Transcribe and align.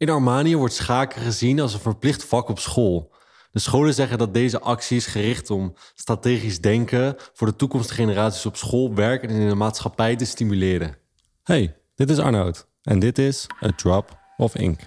In 0.00 0.10
Armanië 0.10 0.56
wordt 0.56 0.74
schaken 0.74 1.22
gezien 1.22 1.60
als 1.60 1.74
een 1.74 1.80
verplicht 1.80 2.24
vak 2.24 2.48
op 2.48 2.58
school. 2.58 3.12
De 3.50 3.58
scholen 3.58 3.94
zeggen 3.94 4.18
dat 4.18 4.34
deze 4.34 4.60
actie 4.60 4.96
is 4.96 5.06
gericht 5.06 5.50
om 5.50 5.74
strategisch 5.94 6.60
denken 6.60 7.14
voor 7.32 7.46
de 7.46 7.56
toekomstige 7.56 8.00
generaties 8.00 8.46
op 8.46 8.56
school, 8.56 8.94
werk 8.94 9.22
en 9.22 9.28
in 9.30 9.48
de 9.48 9.54
maatschappij 9.54 10.16
te 10.16 10.24
stimuleren. 10.24 10.96
Hey, 11.42 11.76
dit 11.94 12.10
is 12.10 12.18
Arnoud 12.18 12.66
en 12.82 12.98
dit 12.98 13.18
is 13.18 13.46
A 13.64 13.72
Drop 13.76 14.18
of 14.36 14.54
Ink. 14.54 14.80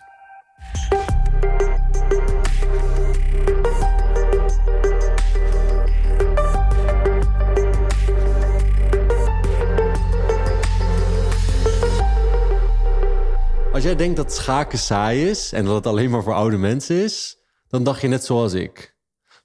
Als 13.74 13.83
jij 13.83 13.96
denkt 13.96 14.15
dat 14.15 14.33
schaken 14.33 14.78
saai 14.78 15.29
is 15.29 15.51
en 15.51 15.65
dat 15.65 15.76
het 15.76 15.87
alleen 15.87 16.09
maar 16.09 16.23
voor 16.23 16.34
oude 16.34 16.57
mensen 16.57 17.03
is, 17.03 17.38
dan 17.67 17.84
dacht 17.84 18.02
je 18.02 18.07
net 18.07 18.25
zoals 18.25 18.53
ik. 18.53 18.95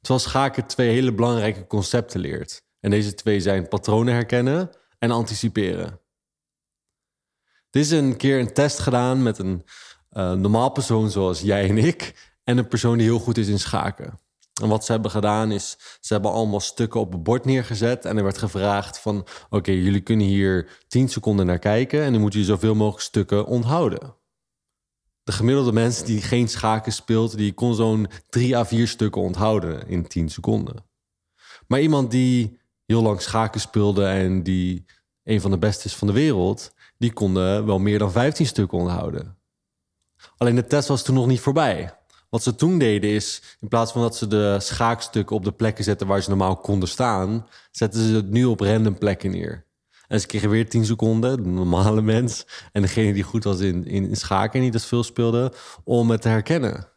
Terwijl 0.01 0.21
schaken 0.21 0.67
twee 0.67 0.91
hele 0.91 1.15
belangrijke 1.15 1.67
concepten 1.67 2.21
leert. 2.21 2.63
En 2.81 2.91
deze 2.91 3.15
twee 3.15 3.41
zijn 3.41 3.69
patronen 3.69 4.15
herkennen 4.15 4.71
en 4.99 5.11
anticiperen. 5.11 6.01
Dit 7.71 7.83
is 7.83 7.91
een 7.91 8.17
keer 8.17 8.39
een 8.39 8.53
test 8.53 8.79
gedaan 8.79 9.23
met 9.23 9.39
een 9.39 9.65
uh, 10.13 10.33
normaal 10.33 10.71
persoon 10.71 11.11
zoals 11.11 11.41
jij 11.41 11.69
en 11.69 11.79
ik 11.79 12.31
en 12.45 12.59
een 12.59 12.69
persoon 12.69 12.99
die 12.99 13.07
heel 13.07 13.19
goed 13.19 13.39
is 13.39 13.49
in 13.49 13.59
schaken. 13.59 14.21
En 14.63 14.69
wat 14.69 14.85
ze 14.85 14.93
hebben 14.93 15.11
gedaan 15.11 15.51
is, 15.51 15.77
ze 16.01 16.13
hebben 16.13 16.33
allemaal 16.33 16.61
stukken 16.61 17.01
op 17.01 17.13
het 17.13 17.23
bord 17.23 17.45
neergezet 17.45 18.05
en 18.05 18.17
er 18.17 18.23
werd 18.23 18.39
gevraagd 18.39 18.99
van, 18.99 19.27
oké, 19.51 19.71
jullie 19.71 20.01
kunnen 20.01 20.27
hier 20.27 20.79
10 20.89 21.09
seconden 21.09 21.47
naar 21.47 21.59
kijken 21.59 22.03
en 22.03 22.13
dan 22.13 22.21
moeten 22.21 22.41
jullie 22.41 22.55
zoveel 22.55 22.75
mogelijk 22.75 23.03
stukken 23.03 23.47
onthouden 23.47 24.17
de 25.29 25.35
gemiddelde 25.35 25.73
mens 25.73 26.03
die 26.03 26.21
geen 26.21 26.49
schaken 26.49 26.93
speelt, 26.93 27.37
die 27.37 27.53
kon 27.53 27.75
zo'n 27.75 28.07
drie 28.29 28.57
à 28.57 28.65
vier 28.65 28.89
stukken 28.89 29.23
onthouden 29.23 29.89
in 29.89 30.07
10 30.07 30.29
seconden. 30.29 30.85
Maar 31.67 31.81
iemand 31.81 32.11
die 32.11 32.59
heel 32.87 33.03
lang 33.03 33.21
schaken 33.21 33.61
speelde 33.61 34.07
en 34.07 34.43
die 34.43 34.85
een 35.25 35.41
van 35.41 35.51
de 35.51 35.59
beste 35.59 35.85
is 35.85 35.95
van 35.95 36.07
de 36.07 36.13
wereld, 36.13 36.75
die 36.99 37.13
konden 37.13 37.67
wel 37.67 37.79
meer 37.79 37.99
dan 37.99 38.13
15 38.13 38.47
stukken 38.47 38.79
onthouden. 38.79 39.39
Alleen 40.37 40.55
de 40.55 40.67
test 40.67 40.89
was 40.89 41.03
toen 41.03 41.15
nog 41.15 41.27
niet 41.27 41.41
voorbij. 41.41 41.95
Wat 42.31 42.43
ze 42.43 42.55
toen 42.55 42.79
deden 42.79 43.11
is, 43.11 43.43
in 43.61 43.69
plaats 43.69 43.93
van 43.93 44.03
dat 44.03 44.17
ze 44.17 44.27
de 44.27 44.57
schaakstukken 44.61 45.37
op 45.37 45.45
de 45.45 45.53
plekken 45.53 45.85
zetten 45.85 46.07
waar 46.07 46.23
ze 46.23 46.29
normaal 46.29 46.57
konden 46.57 46.89
staan, 46.89 47.47
zetten 47.71 48.03
ze 48.03 48.15
het 48.15 48.31
nu 48.31 48.45
op 48.45 48.61
random 48.61 48.99
plekken 48.99 49.31
neer. 49.31 49.67
En 50.09 50.21
ze 50.21 50.27
kregen 50.27 50.51
weer 50.51 50.69
10 50.69 50.85
seconden, 50.85 51.43
de 51.43 51.49
normale 51.49 52.03
mens. 52.03 52.47
En 52.73 52.83
degene 52.83 53.13
die 53.13 53.23
goed 53.23 53.45
was 53.45 53.61
in, 53.61 53.87
in, 53.87 54.17
schaken 54.17 54.59
en 54.59 54.61
niet 54.61 54.73
dat 54.73 54.85
veel 54.85 55.03
speelde, 55.03 55.53
om 55.85 56.11
het 56.11 56.21
te 56.21 56.29
herkennen. 56.29 56.89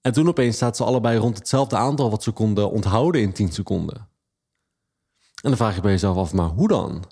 En 0.00 0.12
toen 0.12 0.28
opeens 0.28 0.56
staat 0.56 0.76
ze 0.76 0.84
allebei 0.84 1.18
rond 1.18 1.38
hetzelfde 1.38 1.76
aantal 1.76 2.10
wat 2.10 2.22
ze 2.22 2.30
konden 2.30 2.70
onthouden 2.70 3.20
in 3.20 3.32
10 3.32 3.52
seconden. 3.52 3.96
En 5.42 5.52
dan 5.52 5.56
vraag 5.56 5.74
je 5.74 5.80
bij 5.80 5.90
jezelf 5.90 6.16
af, 6.16 6.32
maar 6.32 6.48
hoe 6.48 6.68
dan? 6.68 7.04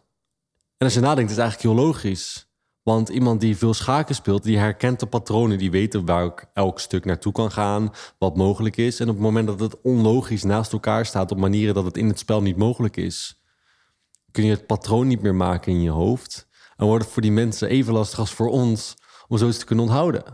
En 0.77 0.86
als 0.86 0.95
je 0.95 1.00
nadenkt, 1.00 1.30
is 1.30 1.36
het 1.36 1.45
eigenlijk 1.45 1.77
heel 1.77 1.86
logisch. 1.86 2.48
Want 2.83 3.08
iemand 3.08 3.41
die 3.41 3.56
veel 3.56 3.75
schaken 3.75 4.14
speelt, 4.14 4.42
die 4.42 4.58
herkent 4.58 5.00
de 5.00 5.06
patronen, 5.06 5.58
die 5.58 5.70
weet 5.70 5.95
waar 5.95 6.50
elk 6.52 6.80
stuk 6.80 7.05
naartoe 7.05 7.33
kan 7.33 7.52
gaan, 7.52 7.92
wat 8.19 8.36
mogelijk 8.36 8.77
is. 8.77 9.00
En 9.00 9.08
op 9.08 9.14
het 9.14 9.22
moment 9.22 9.47
dat 9.47 9.61
het 9.61 9.80
onlogisch 9.80 10.42
naast 10.42 10.72
elkaar 10.72 11.06
staat 11.06 11.30
op 11.30 11.39
manieren 11.39 11.75
dat 11.75 11.84
het 11.84 11.97
in 11.97 12.08
het 12.08 12.19
spel 12.19 12.42
niet 12.42 12.56
mogelijk 12.56 12.97
is, 12.97 13.44
kun 14.34 14.44
je 14.44 14.50
het 14.50 14.66
patroon 14.66 15.06
niet 15.06 15.22
meer 15.22 15.34
maken 15.34 15.72
in 15.72 15.82
je 15.82 15.90
hoofd. 15.90 16.48
En 16.77 16.86
wordt 16.86 17.04
het 17.04 17.12
voor 17.12 17.22
die 17.22 17.32
mensen 17.32 17.68
even 17.68 17.92
lastig 17.92 18.18
als 18.18 18.32
voor 18.32 18.48
ons 18.50 18.96
om 19.28 19.38
zoiets 19.38 19.58
te 19.58 19.64
kunnen 19.64 19.84
onthouden. 19.84 20.24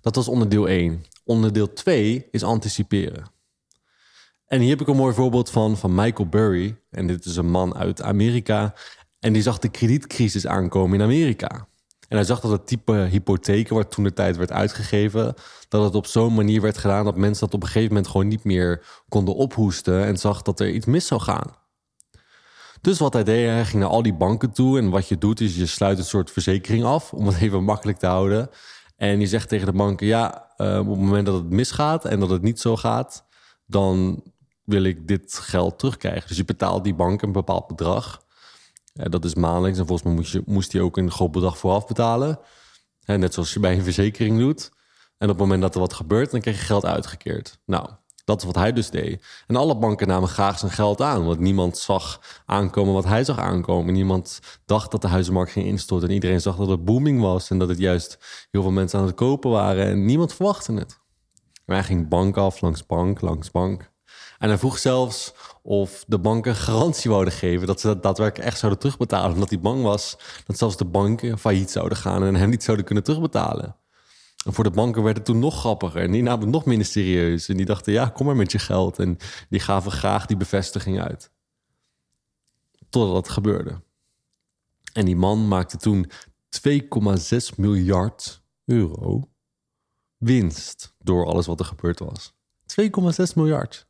Dat 0.00 0.14
was 0.14 0.28
onderdeel 0.28 0.68
1. 0.68 1.04
Onderdeel 1.24 1.72
2 1.72 2.28
is 2.30 2.42
anticiperen. 2.42 3.30
En 4.46 4.60
hier 4.60 4.70
heb 4.70 4.80
ik 4.80 4.86
een 4.86 4.96
mooi 4.96 5.14
voorbeeld 5.14 5.50
van, 5.50 5.76
van 5.76 5.94
Michael 5.94 6.28
Burry. 6.28 6.80
En 6.90 7.06
dit 7.06 7.24
is 7.24 7.36
een 7.36 7.50
man 7.50 7.76
uit 7.76 8.02
Amerika. 8.02 8.74
En 9.18 9.32
die 9.32 9.42
zag 9.42 9.58
de 9.58 9.68
kredietcrisis 9.68 10.46
aankomen 10.46 10.98
in 10.98 11.04
Amerika. 11.04 11.68
En 12.08 12.16
hij 12.16 12.24
zag 12.24 12.40
dat 12.40 12.50
het 12.50 12.66
type 12.66 12.92
hypotheken, 12.92 13.74
wat 13.74 13.90
toen 13.90 14.04
de 14.04 14.12
tijd 14.12 14.36
werd 14.36 14.52
uitgegeven, 14.52 15.34
dat 15.68 15.84
het 15.84 15.94
op 15.94 16.06
zo'n 16.06 16.34
manier 16.34 16.60
werd 16.60 16.78
gedaan 16.78 17.04
dat 17.04 17.16
mensen 17.16 17.44
dat 17.44 17.54
op 17.54 17.62
een 17.62 17.68
gegeven 17.68 17.88
moment 17.88 18.06
gewoon 18.08 18.28
niet 18.28 18.44
meer 18.44 18.86
konden 19.08 19.34
ophoesten. 19.34 20.04
En 20.04 20.16
zag 20.16 20.42
dat 20.42 20.60
er 20.60 20.70
iets 20.70 20.86
mis 20.86 21.06
zou 21.06 21.20
gaan. 21.20 21.64
Dus 22.80 22.98
wat 22.98 23.12
hij 23.12 23.24
deed, 23.24 23.48
hij 23.48 23.64
ging 23.64 23.82
naar 23.82 23.90
al 23.90 24.02
die 24.02 24.14
banken 24.14 24.50
toe. 24.50 24.78
En 24.78 24.90
wat 24.90 25.08
je 25.08 25.18
doet, 25.18 25.40
is 25.40 25.56
je 25.56 25.66
sluit 25.66 25.98
een 25.98 26.04
soort 26.04 26.30
verzekering 26.30 26.84
af. 26.84 27.12
Om 27.12 27.26
het 27.26 27.40
even 27.40 27.64
makkelijk 27.64 27.98
te 27.98 28.06
houden. 28.06 28.50
En 28.96 29.20
je 29.20 29.26
zegt 29.26 29.48
tegen 29.48 29.66
de 29.66 29.72
banken: 29.72 30.06
ja, 30.06 30.52
uh, 30.56 30.78
op 30.78 30.88
het 30.88 30.98
moment 30.98 31.26
dat 31.26 31.34
het 31.34 31.50
misgaat 31.50 32.04
en 32.04 32.20
dat 32.20 32.30
het 32.30 32.42
niet 32.42 32.60
zo 32.60 32.76
gaat, 32.76 33.24
dan 33.66 34.22
wil 34.64 34.82
ik 34.82 35.08
dit 35.08 35.34
geld 35.34 35.78
terugkrijgen. 35.78 36.28
Dus 36.28 36.36
je 36.36 36.44
betaalt 36.44 36.84
die 36.84 36.94
bank 36.94 37.22
een 37.22 37.32
bepaald 37.32 37.66
bedrag. 37.66 38.22
Uh, 38.94 39.06
dat 39.08 39.24
is 39.24 39.34
maandelijks. 39.34 39.78
En 39.78 39.86
volgens 39.86 40.08
mij 40.08 40.16
moest, 40.16 40.32
je, 40.32 40.42
moest 40.46 40.72
hij 40.72 40.80
ook 40.80 40.96
een 40.96 41.10
groot 41.10 41.30
bedrag 41.30 41.58
vooraf 41.58 41.86
betalen. 41.86 42.38
Uh, 43.04 43.16
net 43.16 43.34
zoals 43.34 43.52
je 43.52 43.60
bij 43.60 43.76
een 43.76 43.82
verzekering 43.82 44.38
doet. 44.38 44.70
En 45.18 45.28
op 45.28 45.38
het 45.38 45.38
moment 45.38 45.62
dat 45.62 45.74
er 45.74 45.80
wat 45.80 45.94
gebeurt, 45.94 46.30
dan 46.30 46.40
krijg 46.40 46.58
je 46.58 46.64
geld 46.64 46.84
uitgekeerd. 46.84 47.58
Nou, 47.66 47.90
dat 48.26 48.40
is 48.40 48.46
wat 48.46 48.54
hij 48.54 48.72
dus 48.72 48.90
deed. 48.90 49.24
En 49.46 49.56
alle 49.56 49.76
banken 49.76 50.08
namen 50.08 50.28
graag 50.28 50.58
zijn 50.58 50.72
geld 50.72 51.00
aan, 51.02 51.24
want 51.24 51.38
niemand 51.38 51.78
zag 51.78 52.20
aankomen 52.46 52.94
wat 52.94 53.04
hij 53.04 53.24
zag 53.24 53.38
aankomen. 53.38 53.94
Niemand 53.94 54.40
dacht 54.64 54.90
dat 54.90 55.02
de 55.02 55.08
huizenmarkt 55.08 55.52
ging 55.52 55.66
instorten. 55.66 56.08
En 56.08 56.14
iedereen 56.14 56.40
zag 56.40 56.56
dat 56.56 56.68
het 56.68 56.84
booming 56.84 57.20
was 57.20 57.50
en 57.50 57.58
dat 57.58 57.68
het 57.68 57.78
juist 57.78 58.18
heel 58.50 58.62
veel 58.62 58.70
mensen 58.70 58.98
aan 58.98 59.06
het 59.06 59.14
kopen 59.14 59.50
waren. 59.50 59.86
En 59.86 60.04
niemand 60.04 60.34
verwachtte 60.34 60.72
het. 60.72 60.98
Maar 61.64 61.76
hij 61.76 61.84
ging 61.84 62.08
bank 62.08 62.36
af, 62.36 62.60
langs 62.60 62.86
bank, 62.86 63.20
langs 63.20 63.50
bank. 63.50 63.90
En 64.38 64.48
hij 64.48 64.58
vroeg 64.58 64.78
zelfs 64.78 65.34
of 65.62 66.04
de 66.06 66.18
banken 66.18 66.54
garantie 66.54 67.10
wouden 67.10 67.32
geven 67.32 67.66
dat 67.66 67.80
ze 67.80 67.86
dat 67.86 68.02
daadwerkelijk 68.02 68.48
echt 68.48 68.58
zouden 68.58 68.80
terugbetalen. 68.80 69.32
Omdat 69.34 69.50
hij 69.50 69.60
bang 69.60 69.82
was 69.82 70.18
dat 70.46 70.58
zelfs 70.58 70.76
de 70.76 70.84
banken 70.84 71.38
failliet 71.38 71.70
zouden 71.70 71.98
gaan 71.98 72.24
en 72.24 72.34
hem 72.34 72.50
niet 72.50 72.64
zouden 72.64 72.86
kunnen 72.86 73.04
terugbetalen. 73.04 73.76
En 74.46 74.52
voor 74.52 74.64
de 74.64 74.70
banken 74.70 75.02
werd 75.02 75.16
het 75.16 75.26
toen 75.26 75.38
nog 75.38 75.58
grappiger. 75.58 76.02
En 76.02 76.10
die 76.10 76.22
namen 76.22 76.40
het 76.40 76.50
nog 76.50 76.64
minder 76.64 76.86
serieus. 76.86 77.48
En 77.48 77.56
die 77.56 77.66
dachten, 77.66 77.92
ja, 77.92 78.08
kom 78.08 78.26
maar 78.26 78.36
met 78.36 78.52
je 78.52 78.58
geld. 78.58 78.98
En 78.98 79.16
die 79.48 79.60
gaven 79.60 79.92
graag 79.92 80.26
die 80.26 80.36
bevestiging 80.36 81.00
uit. 81.00 81.30
Totdat 82.88 83.14
dat 83.14 83.28
gebeurde. 83.28 83.82
En 84.92 85.04
die 85.04 85.16
man 85.16 85.48
maakte 85.48 85.76
toen 85.76 86.10
2,6 86.68 87.56
miljard 87.56 88.42
euro 88.64 89.30
winst 90.16 90.94
door 90.98 91.26
alles 91.26 91.46
wat 91.46 91.60
er 91.60 91.66
gebeurd 91.66 91.98
was. 91.98 92.32
2,6 92.80 93.34
miljard. 93.34 93.86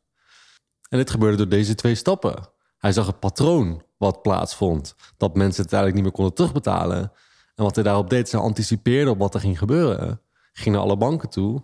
En 0.89 0.97
dit 0.97 1.09
gebeurde 1.09 1.37
door 1.37 1.49
deze 1.49 1.75
twee 1.75 1.95
stappen. 1.95 2.49
Hij 2.77 2.91
zag 2.91 3.05
het 3.05 3.19
patroon 3.19 3.83
wat 3.97 4.21
plaatsvond. 4.21 4.95
Dat 5.17 5.35
mensen 5.35 5.63
het 5.63 5.73
eigenlijk 5.73 5.93
niet 5.93 6.03
meer 6.03 6.21
konden 6.21 6.33
terugbetalen. 6.33 7.11
En 7.55 7.63
wat 7.63 7.75
hij 7.75 7.83
daarop 7.83 8.09
deed, 8.09 8.29
ze 8.29 8.37
anticipeerde 8.37 9.11
op 9.11 9.17
wat 9.17 9.33
er 9.33 9.39
ging 9.39 9.57
gebeuren 9.57 10.21
ging 10.57 10.75
naar 10.75 10.83
alle 10.83 10.97
banken 10.97 11.29
toe 11.29 11.63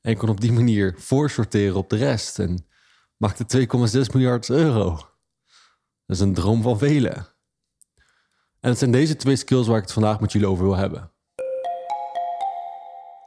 en 0.00 0.16
kon 0.16 0.28
op 0.28 0.40
die 0.40 0.52
manier 0.52 0.94
voorsorteren 0.98 1.76
op 1.76 1.90
de 1.90 1.96
rest. 1.96 2.38
En 2.38 2.66
maakte 3.16 3.66
2,6 4.06 4.12
miljard 4.12 4.48
euro. 4.48 4.90
Dat 6.06 6.16
is 6.16 6.20
een 6.20 6.34
droom 6.34 6.62
van 6.62 6.78
velen. 6.78 7.28
En 8.60 8.70
het 8.70 8.78
zijn 8.78 8.90
deze 8.90 9.16
twee 9.16 9.36
skills 9.36 9.66
waar 9.66 9.76
ik 9.76 9.82
het 9.82 9.92
vandaag 9.92 10.20
met 10.20 10.32
jullie 10.32 10.48
over 10.48 10.64
wil 10.64 10.76
hebben. 10.76 11.12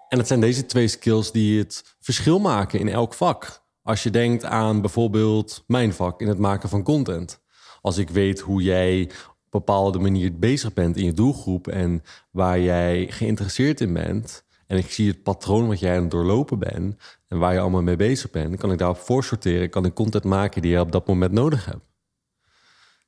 En 0.10 0.18
het 0.18 0.28
zijn 0.28 0.40
deze 0.40 0.66
twee 0.66 0.88
skills 0.88 1.32
die 1.32 1.60
het 1.60 1.96
verschil 2.00 2.40
maken 2.40 2.80
in 2.80 2.90
elk 2.90 3.14
vak. 3.14 3.64
Als 3.82 4.04
je 4.04 4.10
denkt 4.10 4.46
aan 4.46 4.82
bijvoorbeeld 4.82 5.64
mijn 5.68 5.94
vak 5.94 6.22
in 6.22 6.28
het 6.28 6.38
maken 6.38 6.70
van 6.70 6.84
content. 6.84 7.42
Als 7.82 7.98
ik 7.98 8.10
weet 8.10 8.40
hoe 8.40 8.62
jij 8.62 9.12
op 9.28 9.50
bepaalde 9.50 10.00
manier 10.00 10.40
bezig 10.40 10.74
bent 10.74 10.98
in 10.98 11.06
je 11.06 11.14
doelgroep 11.14 11.68
en 11.68 12.04
waar 12.32 12.60
jij 12.60 13.08
geïnteresseerd 13.12 13.82
in 13.82 13.94
bent, 13.94 14.48
en 14.70 14.78
ik 14.78 14.92
zie 14.92 15.08
het 15.08 15.24
patroon 15.24 15.68
wat 15.68 15.80
jij 15.80 15.96
aan 15.96 16.02
het 16.02 16.12
doorlopen 16.12 16.60
bent 16.60 16.96
en 17.28 17.38
waar 17.38 17.54
je 17.54 17.60
allemaal 17.60 17.82
mee 17.82 17.96
bezig 17.96 18.30
bent, 18.30 18.58
kan 18.58 18.72
ik 18.72 18.78
daarop 18.78 18.98
voorsorteren, 18.98 19.70
kan 19.70 19.86
ik 19.86 19.94
content 19.94 20.24
maken 20.24 20.62
die 20.62 20.72
je 20.72 20.80
op 20.80 20.92
dat 20.92 21.08
moment 21.08 21.32
nodig 21.32 21.66
hebt. 21.66 21.86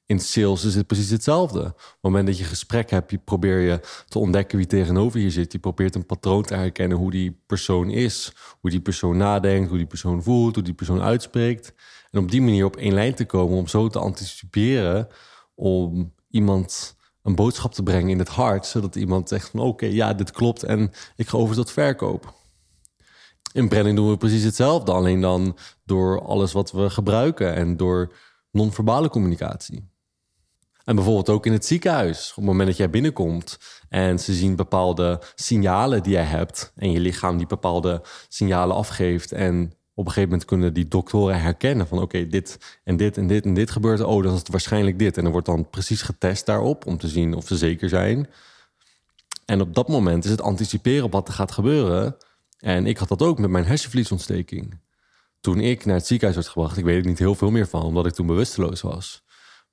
In 0.05 0.19
sales 0.19 0.63
is 0.63 0.75
het 0.75 0.87
precies 0.87 1.09
hetzelfde. 1.09 1.59
Op 1.59 1.75
het 1.75 1.97
moment 2.01 2.27
dat 2.27 2.37
je 2.37 2.43
gesprek 2.43 2.89
hebt, 2.89 3.11
je 3.11 3.17
probeer 3.17 3.59
je 3.59 3.79
te 4.07 4.19
ontdekken 4.19 4.57
wie 4.57 4.67
tegenover 4.67 5.19
je 5.19 5.29
zit. 5.29 5.51
Je 5.51 5.59
probeert 5.59 5.95
een 5.95 6.05
patroon 6.05 6.43
te 6.43 6.55
herkennen 6.55 6.97
hoe 6.97 7.11
die 7.11 7.41
persoon 7.45 7.89
is, 7.89 8.33
hoe 8.59 8.69
die 8.69 8.81
persoon 8.81 9.17
nadenkt, 9.17 9.69
hoe 9.69 9.77
die 9.77 9.87
persoon 9.87 10.23
voelt, 10.23 10.55
hoe 10.55 10.63
die 10.63 10.73
persoon 10.73 11.01
uitspreekt. 11.01 11.73
En 12.11 12.19
op 12.19 12.31
die 12.31 12.41
manier 12.41 12.65
op 12.65 12.75
één 12.75 12.93
lijn 12.93 13.13
te 13.13 13.25
komen 13.25 13.57
om 13.57 13.67
zo 13.67 13.87
te 13.87 13.99
anticiperen 13.99 15.07
om 15.55 16.13
iemand 16.29 16.95
een 17.23 17.35
boodschap 17.35 17.73
te 17.73 17.83
brengen 17.83 18.09
in 18.09 18.19
het 18.19 18.29
hart, 18.29 18.65
zodat 18.65 18.95
iemand 18.95 19.29
zegt 19.29 19.50
van 19.50 19.59
oké, 19.59 19.85
ja, 19.85 20.13
dit 20.13 20.31
klopt 20.31 20.63
en 20.63 20.91
ik 21.15 21.27
ga 21.27 21.38
over 21.38 21.56
tot 21.56 21.71
verkoop. 21.71 22.33
In 23.53 23.69
branding 23.69 23.95
doen 23.95 24.09
we 24.09 24.18
precies 24.18 24.44
hetzelfde, 24.44 24.91
alleen 24.91 25.21
dan 25.21 25.57
door 25.85 26.21
alles 26.21 26.51
wat 26.51 26.71
we 26.71 26.89
gebruiken 26.89 27.56
en 27.56 27.77
door 27.77 28.13
non-verbale 28.51 29.09
communicatie. 29.09 29.89
En 30.83 30.95
bijvoorbeeld 30.95 31.29
ook 31.29 31.45
in 31.45 31.51
het 31.51 31.65
ziekenhuis. 31.65 32.29
Op 32.29 32.35
het 32.35 32.45
moment 32.45 32.68
dat 32.68 32.77
jij 32.77 32.89
binnenkomt 32.89 33.59
en 33.89 34.19
ze 34.19 34.33
zien 34.33 34.56
bepaalde 34.56 35.21
signalen 35.35 36.03
die 36.03 36.12
jij 36.12 36.24
hebt. 36.24 36.71
En 36.75 36.91
je 36.91 37.00
lichaam 37.00 37.38
die 37.38 37.47
bepaalde 37.47 38.01
signalen 38.27 38.75
afgeeft. 38.75 39.31
En 39.31 39.74
op 39.93 40.05
een 40.05 40.11
gegeven 40.11 40.29
moment 40.29 40.47
kunnen 40.47 40.73
die 40.73 40.88
doktoren 40.88 41.41
herkennen 41.41 41.88
van 41.88 42.01
oké, 42.01 42.27
dit 42.27 42.79
en 42.83 42.97
dit 42.97 43.17
en 43.17 43.27
dit 43.27 43.45
en 43.45 43.53
dit 43.53 43.71
gebeurt. 43.71 44.01
Oh, 44.01 44.23
dan 44.23 44.33
is 44.33 44.39
het 44.39 44.49
waarschijnlijk 44.49 44.99
dit. 44.99 45.17
En 45.17 45.25
er 45.25 45.31
wordt 45.31 45.45
dan 45.47 45.69
precies 45.69 46.01
getest 46.01 46.45
daarop 46.45 46.85
om 46.85 46.97
te 46.97 47.07
zien 47.07 47.33
of 47.33 47.47
ze 47.47 47.57
zeker 47.57 47.89
zijn. 47.89 48.29
En 49.45 49.61
op 49.61 49.73
dat 49.73 49.88
moment 49.88 50.25
is 50.25 50.31
het 50.31 50.41
anticiperen 50.41 51.03
op 51.03 51.11
wat 51.11 51.27
er 51.27 51.33
gaat 51.33 51.51
gebeuren. 51.51 52.15
En 52.59 52.85
ik 52.85 52.97
had 52.97 53.07
dat 53.07 53.21
ook 53.21 53.39
met 53.39 53.49
mijn 53.49 53.65
hersenvliesontsteking. 53.65 54.79
Toen 55.41 55.59
ik 55.59 55.85
naar 55.85 55.95
het 55.95 56.07
ziekenhuis 56.07 56.38
werd 56.38 56.51
gebracht, 56.51 56.77
ik 56.77 56.83
weet 56.83 57.03
er 57.03 57.09
niet 57.09 57.19
heel 57.19 57.35
veel 57.35 57.51
meer 57.51 57.67
van, 57.67 57.81
omdat 57.81 58.05
ik 58.05 58.13
toen 58.13 58.27
bewusteloos 58.27 58.81
was. 58.81 59.23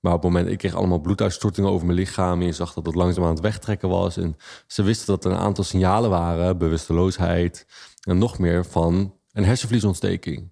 Maar 0.01 0.13
op 0.13 0.23
het 0.23 0.33
moment, 0.33 0.51
ik 0.51 0.59
kreeg 0.59 0.75
allemaal 0.75 0.99
bloeduitstortingen 0.99 1.71
over 1.71 1.87
mijn 1.87 1.99
lichaam. 1.99 2.41
En 2.41 2.47
je 2.47 2.53
zag 2.53 2.75
dat 2.75 2.87
het 2.87 2.95
langzaam 2.95 3.25
aan 3.25 3.31
het 3.31 3.41
wegtrekken 3.41 3.89
was. 3.89 4.17
En 4.17 4.37
ze 4.67 4.83
wisten 4.83 5.07
dat 5.07 5.25
er 5.25 5.31
een 5.31 5.39
aantal 5.39 5.65
signalen 5.65 6.11
waren, 6.11 6.59
bewusteloosheid 6.59 7.67
en 8.01 8.19
nog 8.19 8.39
meer 8.39 8.65
van 8.65 9.18
een 9.39 9.45
hersenvliesontsteking. 9.45 10.51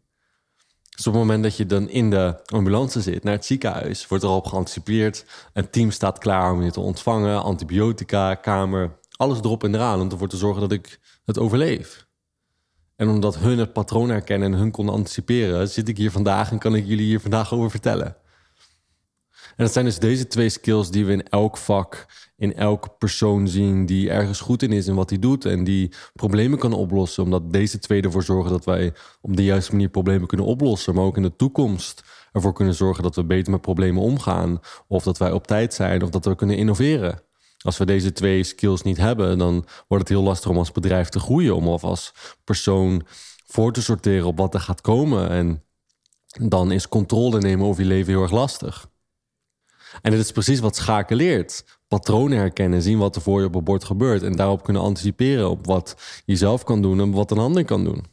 Dus 0.96 1.06
op 1.06 1.12
het 1.12 1.22
moment 1.22 1.42
dat 1.42 1.56
je 1.56 1.66
dan 1.66 1.88
in 1.88 2.10
de 2.10 2.40
ambulance 2.46 3.00
zit 3.00 3.24
naar 3.24 3.32
het 3.32 3.44
ziekenhuis, 3.44 4.06
wordt 4.06 4.24
erop 4.24 4.46
geanticipeerd. 4.46 5.24
Een 5.52 5.70
team 5.70 5.90
staat 5.90 6.18
klaar 6.18 6.52
om 6.52 6.62
je 6.62 6.70
te 6.70 6.80
ontvangen, 6.80 7.42
antibiotica, 7.42 8.34
kamer, 8.34 8.98
alles 9.16 9.38
erop 9.38 9.64
en 9.64 9.74
eraan 9.74 10.00
om 10.00 10.10
ervoor 10.10 10.28
te 10.28 10.36
zorgen 10.36 10.60
dat 10.60 10.72
ik 10.72 11.00
het 11.24 11.38
overleef. 11.38 12.06
En 12.96 13.08
omdat 13.08 13.38
hun 13.38 13.58
het 13.58 13.72
patroon 13.72 14.08
herkennen 14.08 14.52
en 14.52 14.58
hun 14.58 14.70
konden 14.70 14.94
anticiperen, 14.94 15.68
zit 15.68 15.88
ik 15.88 15.96
hier 15.96 16.10
vandaag 16.10 16.50
en 16.50 16.58
kan 16.58 16.74
ik 16.74 16.86
jullie 16.86 17.06
hier 17.06 17.20
vandaag 17.20 17.52
over 17.52 17.70
vertellen. 17.70 18.16
En 19.56 19.64
dat 19.64 19.72
zijn 19.72 19.84
dus 19.84 19.98
deze 19.98 20.26
twee 20.26 20.48
skills 20.48 20.90
die 20.90 21.04
we 21.04 21.12
in 21.12 21.28
elk 21.28 21.56
vak, 21.56 22.06
in 22.36 22.54
elke 22.54 22.88
persoon 22.98 23.48
zien 23.48 23.86
die 23.86 24.10
ergens 24.10 24.40
goed 24.40 24.62
in 24.62 24.72
is 24.72 24.86
en 24.88 24.94
wat 24.94 25.10
hij 25.10 25.18
doet 25.18 25.44
en 25.44 25.64
die 25.64 25.92
problemen 26.14 26.58
kan 26.58 26.72
oplossen. 26.72 27.22
Omdat 27.22 27.52
deze 27.52 27.78
twee 27.78 28.02
ervoor 28.02 28.22
zorgen 28.22 28.50
dat 28.50 28.64
wij 28.64 28.92
op 29.20 29.36
de 29.36 29.44
juiste 29.44 29.72
manier 29.72 29.88
problemen 29.88 30.28
kunnen 30.28 30.46
oplossen, 30.46 30.94
maar 30.94 31.04
ook 31.04 31.16
in 31.16 31.22
de 31.22 31.36
toekomst 31.36 32.04
ervoor 32.32 32.52
kunnen 32.52 32.74
zorgen 32.74 33.02
dat 33.02 33.14
we 33.14 33.24
beter 33.24 33.52
met 33.52 33.60
problemen 33.60 34.02
omgaan. 34.02 34.60
Of 34.86 35.02
dat 35.02 35.18
wij 35.18 35.32
op 35.32 35.46
tijd 35.46 35.74
zijn 35.74 36.02
of 36.02 36.10
dat 36.10 36.24
we 36.24 36.34
kunnen 36.34 36.56
innoveren. 36.56 37.20
Als 37.58 37.78
we 37.78 37.84
deze 37.84 38.12
twee 38.12 38.44
skills 38.44 38.82
niet 38.82 38.96
hebben, 38.96 39.38
dan 39.38 39.64
wordt 39.88 40.08
het 40.08 40.18
heel 40.18 40.22
lastig 40.22 40.50
om 40.50 40.58
als 40.58 40.72
bedrijf 40.72 41.08
te 41.08 41.20
groeien, 41.20 41.56
om 41.56 41.68
of 41.68 41.84
als 41.84 42.12
persoon 42.44 43.06
voor 43.46 43.72
te 43.72 43.82
sorteren 43.82 44.26
op 44.26 44.38
wat 44.38 44.54
er 44.54 44.60
gaat 44.60 44.80
komen. 44.80 45.28
En 45.28 45.62
dan 46.48 46.72
is 46.72 46.88
controle 46.88 47.40
nemen 47.40 47.66
over 47.66 47.82
je 47.82 47.88
leven 47.88 48.12
heel 48.12 48.22
erg 48.22 48.30
lastig. 48.30 48.88
En 50.02 50.10
dit 50.10 50.20
is 50.20 50.32
precies 50.32 50.60
wat 50.60 50.76
schaken 50.76 51.16
leert. 51.16 51.78
Patronen 51.88 52.38
herkennen, 52.38 52.82
zien 52.82 52.98
wat 52.98 53.16
er 53.16 53.22
voor 53.22 53.40
je 53.40 53.46
op 53.46 53.54
het 53.54 53.64
bord 53.64 53.84
gebeurt. 53.84 54.22
En 54.22 54.36
daarop 54.36 54.62
kunnen 54.62 54.82
anticiperen 54.82 55.50
op 55.50 55.66
wat 55.66 55.96
je 56.24 56.36
zelf 56.36 56.64
kan 56.64 56.82
doen 56.82 57.00
en 57.00 57.10
wat 57.10 57.30
een 57.30 57.38
ander 57.38 57.64
kan 57.64 57.84
doen. 57.84 58.04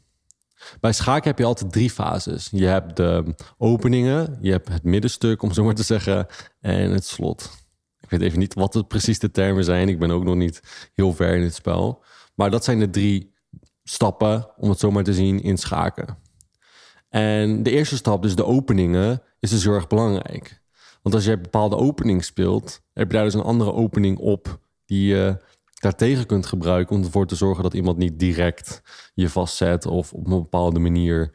Bij 0.79 0.93
schaken 0.93 1.27
heb 1.29 1.39
je 1.39 1.45
altijd 1.45 1.71
drie 1.71 1.89
fases. 1.89 2.47
Je 2.51 2.65
hebt 2.65 2.95
de 2.95 3.35
openingen, 3.57 4.37
je 4.41 4.51
hebt 4.51 4.67
het 4.67 4.83
middenstuk, 4.83 5.41
om 5.41 5.53
zo 5.53 5.63
maar 5.63 5.73
te 5.73 5.83
zeggen, 5.83 6.27
en 6.59 6.91
het 6.91 7.05
slot. 7.05 7.51
Ik 7.99 8.09
weet 8.09 8.21
even 8.21 8.39
niet 8.39 8.53
wat 8.53 8.73
het 8.73 8.87
precies 8.87 9.19
de 9.19 9.31
termen 9.31 9.63
zijn. 9.63 9.89
Ik 9.89 9.99
ben 9.99 10.11
ook 10.11 10.23
nog 10.23 10.35
niet 10.35 10.61
heel 10.93 11.13
ver 11.13 11.35
in 11.35 11.43
het 11.43 11.55
spel. 11.55 12.03
Maar 12.35 12.51
dat 12.51 12.63
zijn 12.63 12.79
de 12.79 12.89
drie 12.89 13.33
stappen, 13.83 14.49
om 14.57 14.69
het 14.69 14.79
zo 14.79 14.91
maar 14.91 15.03
te 15.03 15.13
zien, 15.13 15.41
in 15.41 15.57
schaken. 15.57 16.17
En 17.09 17.63
de 17.63 17.71
eerste 17.71 17.95
stap, 17.95 18.21
dus 18.21 18.35
de 18.35 18.45
openingen, 18.45 19.21
is 19.39 19.49
dus 19.49 19.63
heel 19.63 19.73
erg 19.73 19.87
belangrijk. 19.87 20.61
Want 21.03 21.15
als 21.15 21.25
je 21.25 21.31
een 21.31 21.41
bepaalde 21.41 21.75
opening 21.75 22.23
speelt, 22.23 22.81
heb 22.93 23.07
je 23.07 23.13
daar 23.17 23.25
dus 23.25 23.33
een 23.33 23.41
andere 23.41 23.73
opening 23.73 24.17
op 24.17 24.59
die 24.85 25.07
je 25.07 25.37
daartegen 25.73 26.25
kunt 26.25 26.45
gebruiken 26.45 26.95
om 26.95 27.03
ervoor 27.03 27.27
te 27.27 27.35
zorgen 27.35 27.63
dat 27.63 27.73
iemand 27.73 27.97
niet 27.97 28.19
direct 28.19 28.81
je 29.13 29.29
vastzet 29.29 29.85
of 29.85 30.13
op 30.13 30.25
een 30.25 30.41
bepaalde 30.41 30.79
manier 30.79 31.33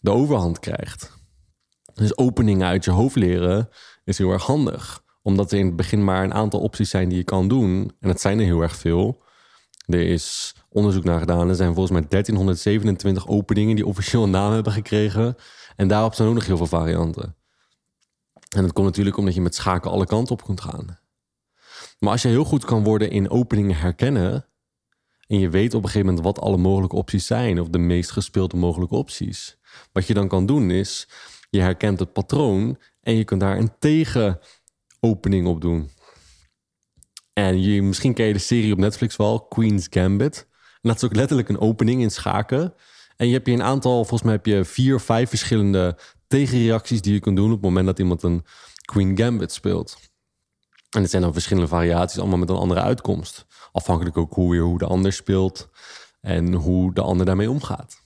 de 0.00 0.10
overhand 0.10 0.58
krijgt. 0.58 1.14
Dus 1.94 2.18
openingen 2.18 2.66
uit 2.66 2.84
je 2.84 2.90
hoofd 2.90 3.16
leren 3.16 3.68
is 4.04 4.18
heel 4.18 4.30
erg 4.30 4.42
handig, 4.42 5.02
omdat 5.22 5.52
er 5.52 5.58
in 5.58 5.66
het 5.66 5.76
begin 5.76 6.04
maar 6.04 6.24
een 6.24 6.34
aantal 6.34 6.60
opties 6.60 6.90
zijn 6.90 7.08
die 7.08 7.18
je 7.18 7.24
kan 7.24 7.48
doen. 7.48 7.92
En 8.00 8.08
het 8.08 8.20
zijn 8.20 8.38
er 8.38 8.44
heel 8.44 8.60
erg 8.60 8.76
veel. 8.76 9.22
Er 9.86 10.08
is 10.08 10.54
onderzoek 10.68 11.04
naar 11.04 11.18
gedaan. 11.18 11.48
Er 11.48 11.54
zijn 11.54 11.74
volgens 11.74 11.98
mij 11.98 12.08
1327 12.08 13.28
openingen 13.28 13.76
die 13.76 13.86
officieel 13.86 14.22
een 14.22 14.30
naam 14.30 14.52
hebben 14.52 14.72
gekregen. 14.72 15.36
En 15.76 15.88
daarop 15.88 16.14
zijn 16.14 16.28
ook 16.28 16.34
nog 16.34 16.46
heel 16.46 16.56
veel 16.56 16.66
varianten. 16.66 17.36
En 18.56 18.62
dat 18.62 18.72
komt 18.72 18.86
natuurlijk 18.86 19.16
omdat 19.16 19.34
je 19.34 19.40
met 19.40 19.54
schaken 19.54 19.90
alle 19.90 20.06
kanten 20.06 20.32
op 20.32 20.44
kunt 20.44 20.60
gaan. 20.60 20.98
Maar 21.98 22.10
als 22.10 22.22
je 22.22 22.28
heel 22.28 22.44
goed 22.44 22.64
kan 22.64 22.84
worden 22.84 23.10
in 23.10 23.30
openingen 23.30 23.76
herkennen. 23.76 24.46
En 25.26 25.38
je 25.38 25.50
weet 25.50 25.74
op 25.74 25.82
een 25.82 25.88
gegeven 25.88 26.06
moment 26.06 26.24
wat 26.24 26.40
alle 26.40 26.56
mogelijke 26.56 26.96
opties 26.96 27.26
zijn, 27.26 27.60
of 27.60 27.68
de 27.68 27.78
meest 27.78 28.10
gespeelde 28.10 28.56
mogelijke 28.56 28.94
opties. 28.94 29.58
Wat 29.92 30.06
je 30.06 30.14
dan 30.14 30.28
kan 30.28 30.46
doen 30.46 30.70
is, 30.70 31.08
je 31.50 31.60
herkent 31.60 31.98
het 31.98 32.12
patroon 32.12 32.78
en 33.00 33.14
je 33.14 33.24
kunt 33.24 33.40
daar 33.40 33.58
een 33.58 33.72
tegenopening 33.78 35.46
op 35.46 35.60
doen. 35.60 35.90
En 37.32 37.62
je, 37.62 37.82
misschien 37.82 38.14
ken 38.14 38.26
je 38.26 38.32
de 38.32 38.38
serie 38.38 38.72
op 38.72 38.78
Netflix 38.78 39.16
wel, 39.16 39.40
Queen's 39.40 39.86
Gambit. 39.90 40.46
En 40.52 40.88
dat 40.88 40.96
is 40.96 41.04
ook 41.04 41.14
letterlijk 41.14 41.48
een 41.48 41.60
opening 41.60 42.02
in 42.02 42.10
schaken. 42.10 42.74
En 43.16 43.26
je 43.26 43.32
hebt 43.32 43.46
hier 43.46 43.54
een 43.54 43.62
aantal, 43.62 43.94
volgens 43.94 44.22
mij 44.22 44.32
heb 44.32 44.46
je 44.46 44.64
vier 44.64 45.00
vijf 45.00 45.28
verschillende 45.28 45.98
tegenreacties 46.26 47.02
die 47.02 47.12
je 47.12 47.20
kunt 47.20 47.36
doen 47.36 47.46
op 47.46 47.52
het 47.52 47.62
moment 47.62 47.86
dat 47.86 47.98
iemand 47.98 48.22
een 48.22 48.44
Queen 48.84 49.18
Gambit 49.18 49.52
speelt. 49.52 49.96
En 50.90 51.02
het 51.02 51.10
zijn 51.10 51.22
dan 51.22 51.32
verschillende 51.32 51.68
variaties, 51.68 52.18
allemaal 52.18 52.38
met 52.38 52.50
een 52.50 52.56
andere 52.56 52.80
uitkomst. 52.80 53.46
Afhankelijk 53.72 54.16
ook 54.16 54.34
hoe 54.34 54.50
weer 54.50 54.62
hoe 54.62 54.78
de 54.78 54.86
ander 54.86 55.12
speelt 55.12 55.68
en 56.20 56.52
hoe 56.52 56.94
de 56.94 57.00
ander 57.00 57.26
daarmee 57.26 57.50
omgaat. 57.50 58.02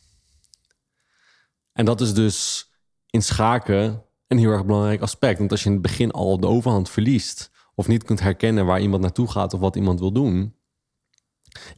En 1.72 1.84
dat 1.84 2.00
is 2.00 2.14
dus 2.14 2.68
in 3.10 3.22
schaken 3.22 4.04
een 4.26 4.38
heel 4.38 4.50
erg 4.50 4.66
belangrijk 4.66 5.00
aspect. 5.00 5.38
Want 5.38 5.50
als 5.50 5.60
je 5.60 5.66
in 5.66 5.72
het 5.72 5.82
begin 5.82 6.10
al 6.10 6.40
de 6.40 6.46
overhand 6.46 6.90
verliest, 6.90 7.50
of 7.74 7.88
niet 7.88 8.04
kunt 8.04 8.20
herkennen 8.20 8.66
waar 8.66 8.80
iemand 8.80 9.02
naartoe 9.02 9.30
gaat 9.30 9.54
of 9.54 9.60
wat 9.60 9.76
iemand 9.76 10.00
wil 10.00 10.12
doen, 10.12 10.54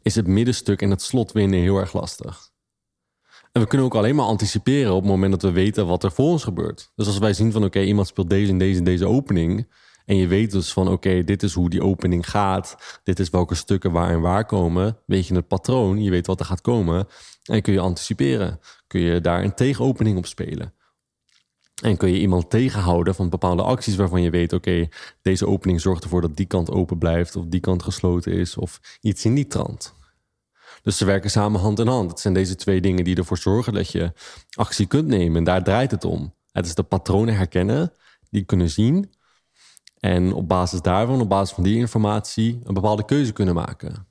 is 0.02 0.14
het 0.14 0.26
middenstuk 0.26 0.82
en 0.82 0.90
het 0.90 1.02
slot 1.02 1.32
winnen 1.32 1.60
heel 1.60 1.78
erg 1.78 1.92
lastig. 1.92 2.51
En 3.52 3.60
we 3.60 3.66
kunnen 3.66 3.86
ook 3.86 3.94
alleen 3.94 4.14
maar 4.14 4.26
anticiperen 4.26 4.92
op 4.92 5.02
het 5.02 5.10
moment 5.10 5.32
dat 5.32 5.42
we 5.42 5.50
weten 5.50 5.86
wat 5.86 6.04
er 6.04 6.12
voor 6.12 6.26
ons 6.26 6.44
gebeurt. 6.44 6.92
Dus 6.94 7.06
als 7.06 7.18
wij 7.18 7.32
zien 7.32 7.52
van 7.52 7.64
oké, 7.64 7.80
iemand 7.80 8.06
speelt 8.06 8.30
deze 8.30 8.50
en 8.50 8.58
deze 8.58 8.78
en 8.78 8.84
deze 8.84 9.06
opening. 9.06 9.68
En 10.04 10.16
je 10.16 10.26
weet 10.26 10.50
dus 10.50 10.72
van 10.72 10.88
oké, 10.88 11.24
dit 11.24 11.42
is 11.42 11.52
hoe 11.52 11.70
die 11.70 11.82
opening 11.82 12.30
gaat. 12.30 13.00
Dit 13.02 13.18
is 13.18 13.30
welke 13.30 13.54
stukken 13.54 13.92
waar 13.92 14.10
en 14.10 14.20
waar 14.20 14.46
komen. 14.46 14.98
Weet 15.06 15.26
je 15.26 15.34
het 15.34 15.48
patroon, 15.48 16.02
je 16.02 16.10
weet 16.10 16.26
wat 16.26 16.40
er 16.40 16.46
gaat 16.46 16.60
komen. 16.60 17.06
En 17.42 17.62
kun 17.62 17.72
je 17.72 17.80
anticiperen. 17.80 18.60
Kun 18.86 19.00
je 19.00 19.20
daar 19.20 19.42
een 19.42 19.54
tegenopening 19.54 20.18
op 20.18 20.26
spelen. 20.26 20.74
En 21.82 21.96
kun 21.96 22.12
je 22.12 22.20
iemand 22.20 22.50
tegenhouden 22.50 23.14
van 23.14 23.28
bepaalde 23.28 23.62
acties 23.62 23.96
waarvan 23.96 24.22
je 24.22 24.30
weet: 24.30 24.52
oké, 24.52 24.88
deze 25.22 25.46
opening 25.46 25.80
zorgt 25.80 26.02
ervoor 26.02 26.20
dat 26.20 26.36
die 26.36 26.46
kant 26.46 26.70
open 26.70 26.98
blijft, 26.98 27.36
of 27.36 27.44
die 27.46 27.60
kant 27.60 27.82
gesloten 27.82 28.32
is, 28.32 28.56
of 28.56 28.80
iets 29.00 29.24
in 29.24 29.34
die 29.34 29.46
trant. 29.46 29.94
Dus 30.82 30.96
ze 30.96 31.04
werken 31.04 31.30
samen 31.30 31.60
hand 31.60 31.78
in 31.78 31.86
hand. 31.86 32.10
Het 32.10 32.20
zijn 32.20 32.34
deze 32.34 32.54
twee 32.54 32.80
dingen 32.80 33.04
die 33.04 33.16
ervoor 33.16 33.38
zorgen 33.38 33.72
dat 33.72 33.90
je 33.90 34.12
actie 34.54 34.86
kunt 34.86 35.06
nemen. 35.06 35.36
En 35.36 35.44
daar 35.44 35.64
draait 35.64 35.90
het 35.90 36.04
om. 36.04 36.34
Het 36.52 36.66
is 36.66 36.74
de 36.74 36.82
patronen 36.82 37.36
herkennen, 37.36 37.92
die 38.30 38.44
kunnen 38.44 38.70
zien. 38.70 39.12
En 39.98 40.32
op 40.32 40.48
basis 40.48 40.80
daarvan, 40.80 41.20
op 41.20 41.28
basis 41.28 41.54
van 41.54 41.64
die 41.64 41.76
informatie, 41.76 42.60
een 42.64 42.74
bepaalde 42.74 43.04
keuze 43.04 43.32
kunnen 43.32 43.54
maken. 43.54 44.06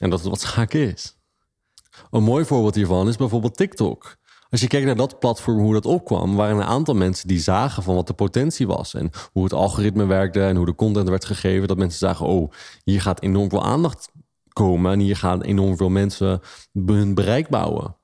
En 0.00 0.10
dat 0.10 0.20
is 0.20 0.26
wat 0.26 0.40
schaken 0.40 0.92
is. 0.92 1.18
Een 2.10 2.22
mooi 2.22 2.44
voorbeeld 2.44 2.74
hiervan 2.74 3.08
is 3.08 3.16
bijvoorbeeld 3.16 3.56
TikTok. 3.56 4.18
Als 4.50 4.60
je 4.60 4.66
kijkt 4.66 4.86
naar 4.86 4.96
dat 4.96 5.18
platform, 5.18 5.58
hoe 5.58 5.72
dat 5.72 5.86
opkwam, 5.86 6.36
waren 6.36 6.56
een 6.56 6.62
aantal 6.62 6.94
mensen 6.94 7.28
die 7.28 7.38
zagen 7.38 7.82
van 7.82 7.94
wat 7.94 8.06
de 8.06 8.12
potentie 8.12 8.66
was. 8.66 8.94
En 8.94 9.10
hoe 9.32 9.44
het 9.44 9.52
algoritme 9.52 10.06
werkte 10.06 10.42
en 10.42 10.56
hoe 10.56 10.66
de 10.66 10.74
content 10.74 11.08
werd 11.08 11.24
gegeven. 11.24 11.68
Dat 11.68 11.76
mensen 11.76 11.98
zagen, 11.98 12.26
oh, 12.26 12.52
hier 12.84 13.00
gaat 13.00 13.22
enorm 13.22 13.50
veel 13.50 13.64
aandacht 13.64 14.10
komen. 14.52 14.92
En 14.92 14.98
hier 14.98 15.16
gaan 15.16 15.42
enorm 15.42 15.76
veel 15.76 15.88
mensen 15.88 16.40
hun 16.72 17.14
bereik 17.14 17.48
bouwen. 17.48 17.98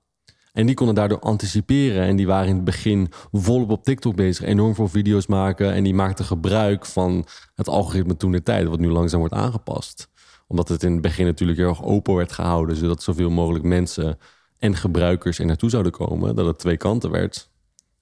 En 0.57 0.67
die 0.67 0.75
konden 0.75 0.95
daardoor 0.95 1.21
anticiperen. 1.21 2.03
En 2.03 2.17
die 2.17 2.27
waren 2.27 2.49
in 2.49 2.55
het 2.55 2.65
begin 2.65 3.13
volop 3.33 3.71
op 3.71 3.85
TikTok 3.85 4.17
bezig. 4.17 4.45
Enorm 4.45 4.75
veel 4.75 4.89
video's 4.89 5.27
maken. 5.27 5.73
En 5.73 5.85
die 5.85 5.95
maakten 5.95 6.25
gebruik 6.25 6.87
van 6.87 7.27
het 7.55 7.69
algoritme 7.69 8.17
toen 8.17 8.33
de 8.33 8.43
tijd. 8.43 8.69
Wat 8.69 8.79
nu 8.79 8.91
langzaam 8.91 9.19
wordt 9.19 9.35
aangepast. 9.35 10.09
Omdat 10.47 10.69
het 10.69 10.83
in 10.83 10.93
het 10.93 11.01
begin 11.01 11.27
natuurlijk 11.27 11.59
heel 11.59 11.69
erg 11.69 11.85
open 11.85 12.15
werd 12.15 12.33
gehouden. 12.33 12.77
Zodat 12.77 13.03
zoveel 13.03 13.31
mogelijk 13.31 13.65
mensen 13.65 14.19
en 14.59 14.77
gebruikers 14.77 15.39
er 15.39 15.47
naartoe 15.47 15.71
zouden 15.71 15.93
komen. 15.93 16.35
Dat 16.35 16.47
het 16.47 16.59
twee 16.59 16.77
kanten 16.77 17.11
werd. 17.11 17.51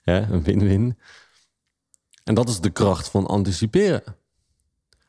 een 0.05 0.43
win-win. 0.43 0.99
En 2.25 2.35
dat 2.35 2.49
is 2.49 2.61
de 2.61 2.71
kracht 2.71 3.09
van 3.09 3.27
anticiperen. 3.27 4.17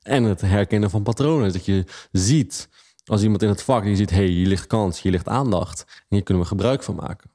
En 0.01 0.23
het 0.23 0.41
herkennen 0.41 0.89
van 0.89 1.03
patronen. 1.03 1.53
Dat 1.53 1.65
je 1.65 1.83
ziet 2.11 2.69
als 3.05 3.21
iemand 3.23 3.41
in 3.41 3.49
het 3.49 3.63
vak 3.63 3.83
die 3.83 3.95
ziet, 3.95 4.09
hey, 4.09 4.25
hier 4.25 4.47
ligt 4.47 4.67
kans, 4.67 5.01
hier 5.01 5.11
ligt 5.11 5.27
aandacht. 5.27 5.85
En 5.87 6.05
hier 6.07 6.23
kunnen 6.23 6.43
we 6.43 6.49
gebruik 6.49 6.83
van 6.83 6.95
maken. 6.95 7.31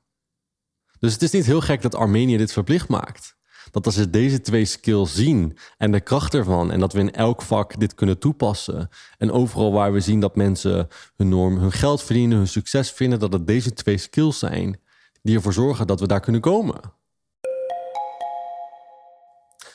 Dus 0.98 1.12
het 1.12 1.22
is 1.22 1.30
niet 1.30 1.46
heel 1.46 1.60
gek 1.60 1.82
dat 1.82 1.94
Armenië 1.94 2.36
dit 2.36 2.52
verplicht 2.52 2.88
maakt. 2.88 3.38
Dat 3.70 3.86
als 3.86 3.94
ze 3.94 4.10
deze 4.10 4.40
twee 4.40 4.64
skills 4.64 5.14
zien 5.14 5.58
en 5.78 5.92
de 5.92 6.00
kracht 6.00 6.34
ervan... 6.34 6.70
en 6.72 6.80
dat 6.80 6.92
we 6.92 6.98
in 6.98 7.12
elk 7.12 7.42
vak 7.42 7.80
dit 7.80 7.94
kunnen 7.94 8.18
toepassen... 8.18 8.88
en 9.18 9.32
overal 9.32 9.72
waar 9.72 9.92
we 9.92 10.00
zien 10.00 10.20
dat 10.20 10.36
mensen 10.36 10.88
hun 11.16 11.28
norm, 11.28 11.58
hun 11.58 11.72
geld 11.72 12.02
verdienen... 12.02 12.36
hun 12.36 12.48
succes 12.48 12.90
vinden, 12.90 13.18
dat 13.18 13.32
het 13.32 13.46
deze 13.46 13.72
twee 13.72 13.98
skills 13.98 14.38
zijn... 14.38 14.80
die 15.22 15.36
ervoor 15.36 15.52
zorgen 15.52 15.86
dat 15.86 16.00
we 16.00 16.06
daar 16.06 16.20
kunnen 16.20 16.40
komen. 16.40 16.80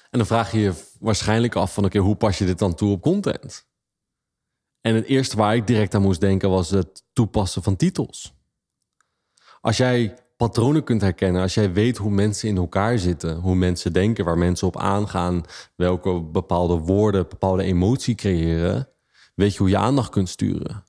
En 0.09 0.21
dan 0.21 0.25
vraag 0.25 0.51
je 0.51 0.59
je 0.59 0.73
waarschijnlijk 0.99 1.55
af 1.55 1.73
van... 1.73 1.85
oké, 1.85 1.99
hoe 1.99 2.15
pas 2.15 2.37
je 2.37 2.45
dit 2.45 2.59
dan 2.59 2.75
toe 2.75 2.91
op 2.91 3.01
content? 3.01 3.65
En 4.85 4.95
het 4.95 5.05
eerste 5.05 5.37
waar 5.37 5.55
ik 5.55 5.67
direct 5.67 5.95
aan 5.95 6.01
moest 6.01 6.19
denken... 6.19 6.49
was 6.49 6.69
het 6.69 7.03
toepassen 7.13 7.63
van 7.63 7.75
titels. 7.75 8.33
Als 9.61 9.77
jij 9.77 10.15
patronen 10.37 10.83
kunt 10.83 11.01
herkennen, 11.01 11.41
als 11.41 11.53
jij 11.53 11.73
weet 11.73 11.97
hoe 11.97 12.11
mensen 12.11 12.49
in 12.49 12.57
elkaar 12.57 12.99
zitten, 12.99 13.37
hoe 13.37 13.55
mensen 13.55 13.93
denken, 13.93 14.25
waar 14.25 14.37
mensen 14.37 14.67
op 14.67 14.77
aangaan, 14.77 15.43
welke 15.75 16.21
bepaalde 16.21 16.77
woorden 16.77 17.27
bepaalde 17.29 17.63
emotie 17.63 18.15
creëren, 18.15 18.89
weet 19.35 19.51
je 19.51 19.57
hoe 19.57 19.69
je 19.69 19.77
aandacht 19.77 20.09
kunt 20.09 20.29
sturen. 20.29 20.83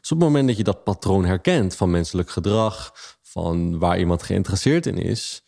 Dus 0.00 0.12
op 0.12 0.18
het 0.18 0.26
moment 0.28 0.48
dat 0.48 0.56
je 0.56 0.64
dat 0.64 0.84
patroon 0.84 1.24
herkent 1.24 1.76
van 1.76 1.90
menselijk 1.90 2.30
gedrag, 2.30 2.92
van 3.22 3.78
waar 3.78 3.98
iemand 3.98 4.22
geïnteresseerd 4.22 4.86
in 4.86 4.98
is, 4.98 5.42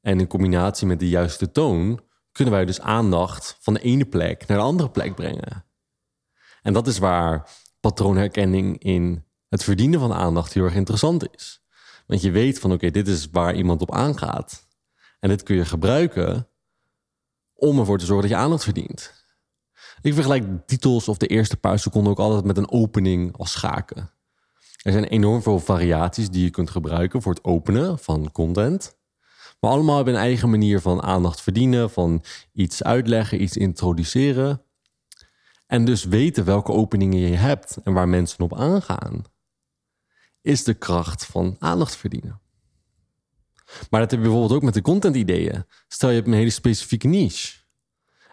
en 0.00 0.20
in 0.20 0.26
combinatie 0.26 0.86
met 0.86 0.98
de 1.00 1.08
juiste 1.08 1.50
toon, 1.50 2.00
kunnen 2.32 2.54
wij 2.54 2.64
dus 2.64 2.80
aandacht 2.80 3.56
van 3.60 3.74
de 3.74 3.80
ene 3.80 4.04
plek 4.04 4.46
naar 4.46 4.58
de 4.58 4.64
andere 4.64 4.90
plek 4.90 5.14
brengen. 5.14 5.70
En 6.62 6.72
dat 6.72 6.86
is 6.86 6.98
waar 6.98 7.50
patroonherkenning 7.80 8.78
in 8.78 9.24
het 9.48 9.64
verdienen 9.64 10.00
van 10.00 10.12
aandacht 10.12 10.52
heel 10.52 10.64
erg 10.64 10.74
interessant 10.74 11.34
is. 11.36 11.62
Want 12.06 12.22
je 12.22 12.30
weet 12.30 12.58
van 12.58 12.72
oké, 12.72 12.90
dit 12.90 13.08
is 13.08 13.28
waar 13.30 13.54
iemand 13.54 13.82
op 13.82 13.92
aangaat. 13.92 14.66
En 15.20 15.28
dit 15.28 15.42
kun 15.42 15.56
je 15.56 15.64
gebruiken 15.64 16.48
om 17.54 17.78
ervoor 17.78 17.98
te 17.98 18.04
zorgen 18.04 18.28
dat 18.28 18.38
je 18.38 18.44
aandacht 18.44 18.64
verdient. 18.64 19.24
Ik 20.00 20.14
vergelijk 20.14 20.66
titels 20.66 21.08
of 21.08 21.16
de 21.16 21.26
eerste 21.26 21.56
paar 21.56 21.78
seconden 21.78 22.12
ook 22.12 22.18
altijd 22.18 22.44
met 22.44 22.56
een 22.56 22.70
opening 22.70 23.36
als 23.36 23.52
schaken. 23.52 24.10
Er 24.82 24.92
zijn 24.92 25.04
enorm 25.04 25.42
veel 25.42 25.58
variaties 25.58 26.30
die 26.30 26.44
je 26.44 26.50
kunt 26.50 26.70
gebruiken 26.70 27.22
voor 27.22 27.32
het 27.32 27.44
openen 27.44 27.98
van 27.98 28.32
content. 28.32 28.96
Maar 29.60 29.70
allemaal 29.70 29.96
hebben 29.96 30.14
een 30.14 30.20
eigen 30.20 30.50
manier 30.50 30.80
van 30.80 31.02
aandacht 31.02 31.40
verdienen, 31.40 31.90
van 31.90 32.24
iets 32.52 32.82
uitleggen, 32.82 33.42
iets 33.42 33.56
introduceren. 33.56 34.62
En 35.72 35.84
dus 35.84 36.04
weten 36.04 36.44
welke 36.44 36.72
openingen 36.72 37.18
je 37.18 37.36
hebt 37.36 37.76
en 37.84 37.92
waar 37.92 38.08
mensen 38.08 38.40
op 38.40 38.54
aangaan 38.54 39.24
is 40.40 40.64
de 40.64 40.74
kracht 40.74 41.26
van 41.26 41.56
aandacht 41.58 41.96
verdienen. 41.96 42.40
Maar 43.90 44.00
dat 44.00 44.10
heb 44.10 44.20
je 44.20 44.26
bijvoorbeeld 44.26 44.52
ook 44.52 44.62
met 44.62 44.74
de 44.74 44.82
content 44.82 45.16
ideeën. 45.16 45.64
Stel 45.88 46.08
je 46.08 46.14
hebt 46.14 46.26
een 46.26 46.32
hele 46.32 46.50
specifieke 46.50 47.06
niche. 47.06 47.58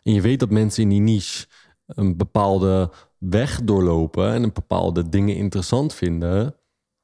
En 0.03 0.13
je 0.13 0.21
weet 0.21 0.39
dat 0.39 0.49
mensen 0.49 0.83
in 0.83 0.89
die 0.89 0.99
niche 0.99 1.47
een 1.85 2.17
bepaalde 2.17 2.91
weg 3.17 3.61
doorlopen 3.63 4.33
en 4.33 4.43
een 4.43 4.53
bepaalde 4.53 5.09
dingen 5.09 5.35
interessant 5.35 5.93
vinden. 5.93 6.55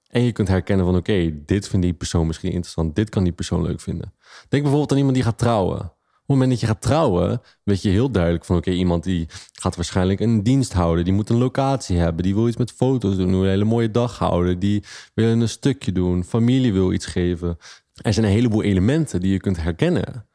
En 0.08 0.22
je 0.22 0.32
kunt 0.32 0.48
herkennen 0.48 0.86
van 0.86 0.96
oké, 0.96 1.46
dit 1.46 1.68
vindt 1.68 1.86
die 1.86 1.96
persoon 1.96 2.28
misschien 2.28 2.52
interessant, 2.52 2.96
dit 2.96 3.10
kan 3.10 3.24
die 3.24 3.34
persoon 3.34 3.62
leuk 3.62 3.82
vinden. 3.82 4.14
Denk 4.50 4.64
bijvoorbeeld 4.64 4.92
aan 4.92 4.98
iemand 4.98 5.16
die 5.16 5.24
gaat 5.24 5.38
trouwen 5.38 5.95
het 6.26 6.36
moment 6.36 6.50
dat 6.50 6.60
je 6.60 6.66
gaat 6.66 6.82
trouwen, 6.82 7.42
weet 7.64 7.82
je 7.82 7.90
heel 7.90 8.12
duidelijk 8.12 8.46
van 8.46 8.58
oké, 8.58 8.72
iemand 8.72 9.04
die 9.04 9.28
gaat 9.54 9.76
waarschijnlijk 9.76 10.20
een 10.20 10.44
dienst 10.44 10.74
houden, 10.74 11.04
die 11.04 11.14
moet 11.14 11.30
een 11.30 11.38
locatie 11.38 11.98
hebben, 11.98 12.24
die 12.24 12.36
wil 12.36 12.48
iets 12.48 12.58
met 12.58 12.72
foto's 12.72 13.16
doen, 13.16 13.34
een 13.34 13.48
hele 13.48 13.64
mooie 13.64 13.92
dag 13.92 14.18
houden, 14.18 14.60
die 14.60 14.84
wil 15.14 15.28
een 15.28 15.50
stukje 15.50 15.92
doen, 15.92 16.24
familie 16.24 16.74
wil 16.74 16.94
iets 16.94 17.06
geven. 17.06 17.58
Er 18.02 18.14
zijn 18.14 18.26
een 18.26 18.32
heleboel 18.32 18.64
elementen 18.64 19.20
die 19.20 19.32
je 19.32 19.40
kunt 19.40 19.62
herkennen. 19.62 20.28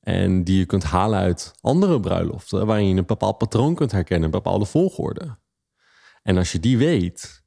En 0.00 0.44
die 0.44 0.58
je 0.58 0.66
kunt 0.66 0.84
halen 0.84 1.18
uit 1.18 1.54
andere 1.60 2.00
bruiloften, 2.00 2.66
waarin 2.66 2.88
je 2.88 2.94
een 2.94 3.06
bepaald 3.06 3.38
patroon 3.38 3.74
kunt 3.74 3.92
herkennen, 3.92 4.24
een 4.24 4.30
bepaalde 4.30 4.64
volgorde. 4.64 5.38
En 6.22 6.36
als 6.36 6.52
je 6.52 6.60
die 6.60 6.78
weet, 6.78 7.44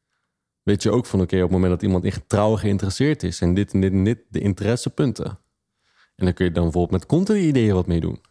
weet 0.64 0.84
je 0.84 0.92
ook 0.92 1.06
van 1.06 1.22
oké, 1.22 1.36
op 1.36 1.42
het 1.42 1.52
moment 1.52 1.72
dat 1.72 1.82
iemand 1.82 2.04
in 2.04 2.14
trouwen 2.28 2.60
geïnteresseerd 2.60 3.24
is, 3.24 3.42
en 3.42 3.54
dit 3.54 3.74
en 3.74 3.82
dit 3.82 3.92
en 3.92 4.04
dit 4.04 4.20
de 4.30 4.40
interessepunten. 4.40 5.40
En 6.18 6.26
dan 6.26 6.34
kun 6.34 6.46
je 6.46 6.52
dan 6.52 6.64
bijvoorbeeld 6.64 7.00
met 7.00 7.10
content-ideeën 7.10 7.74
wat 7.74 7.88
mee 7.88 8.00
doen. 8.00 8.22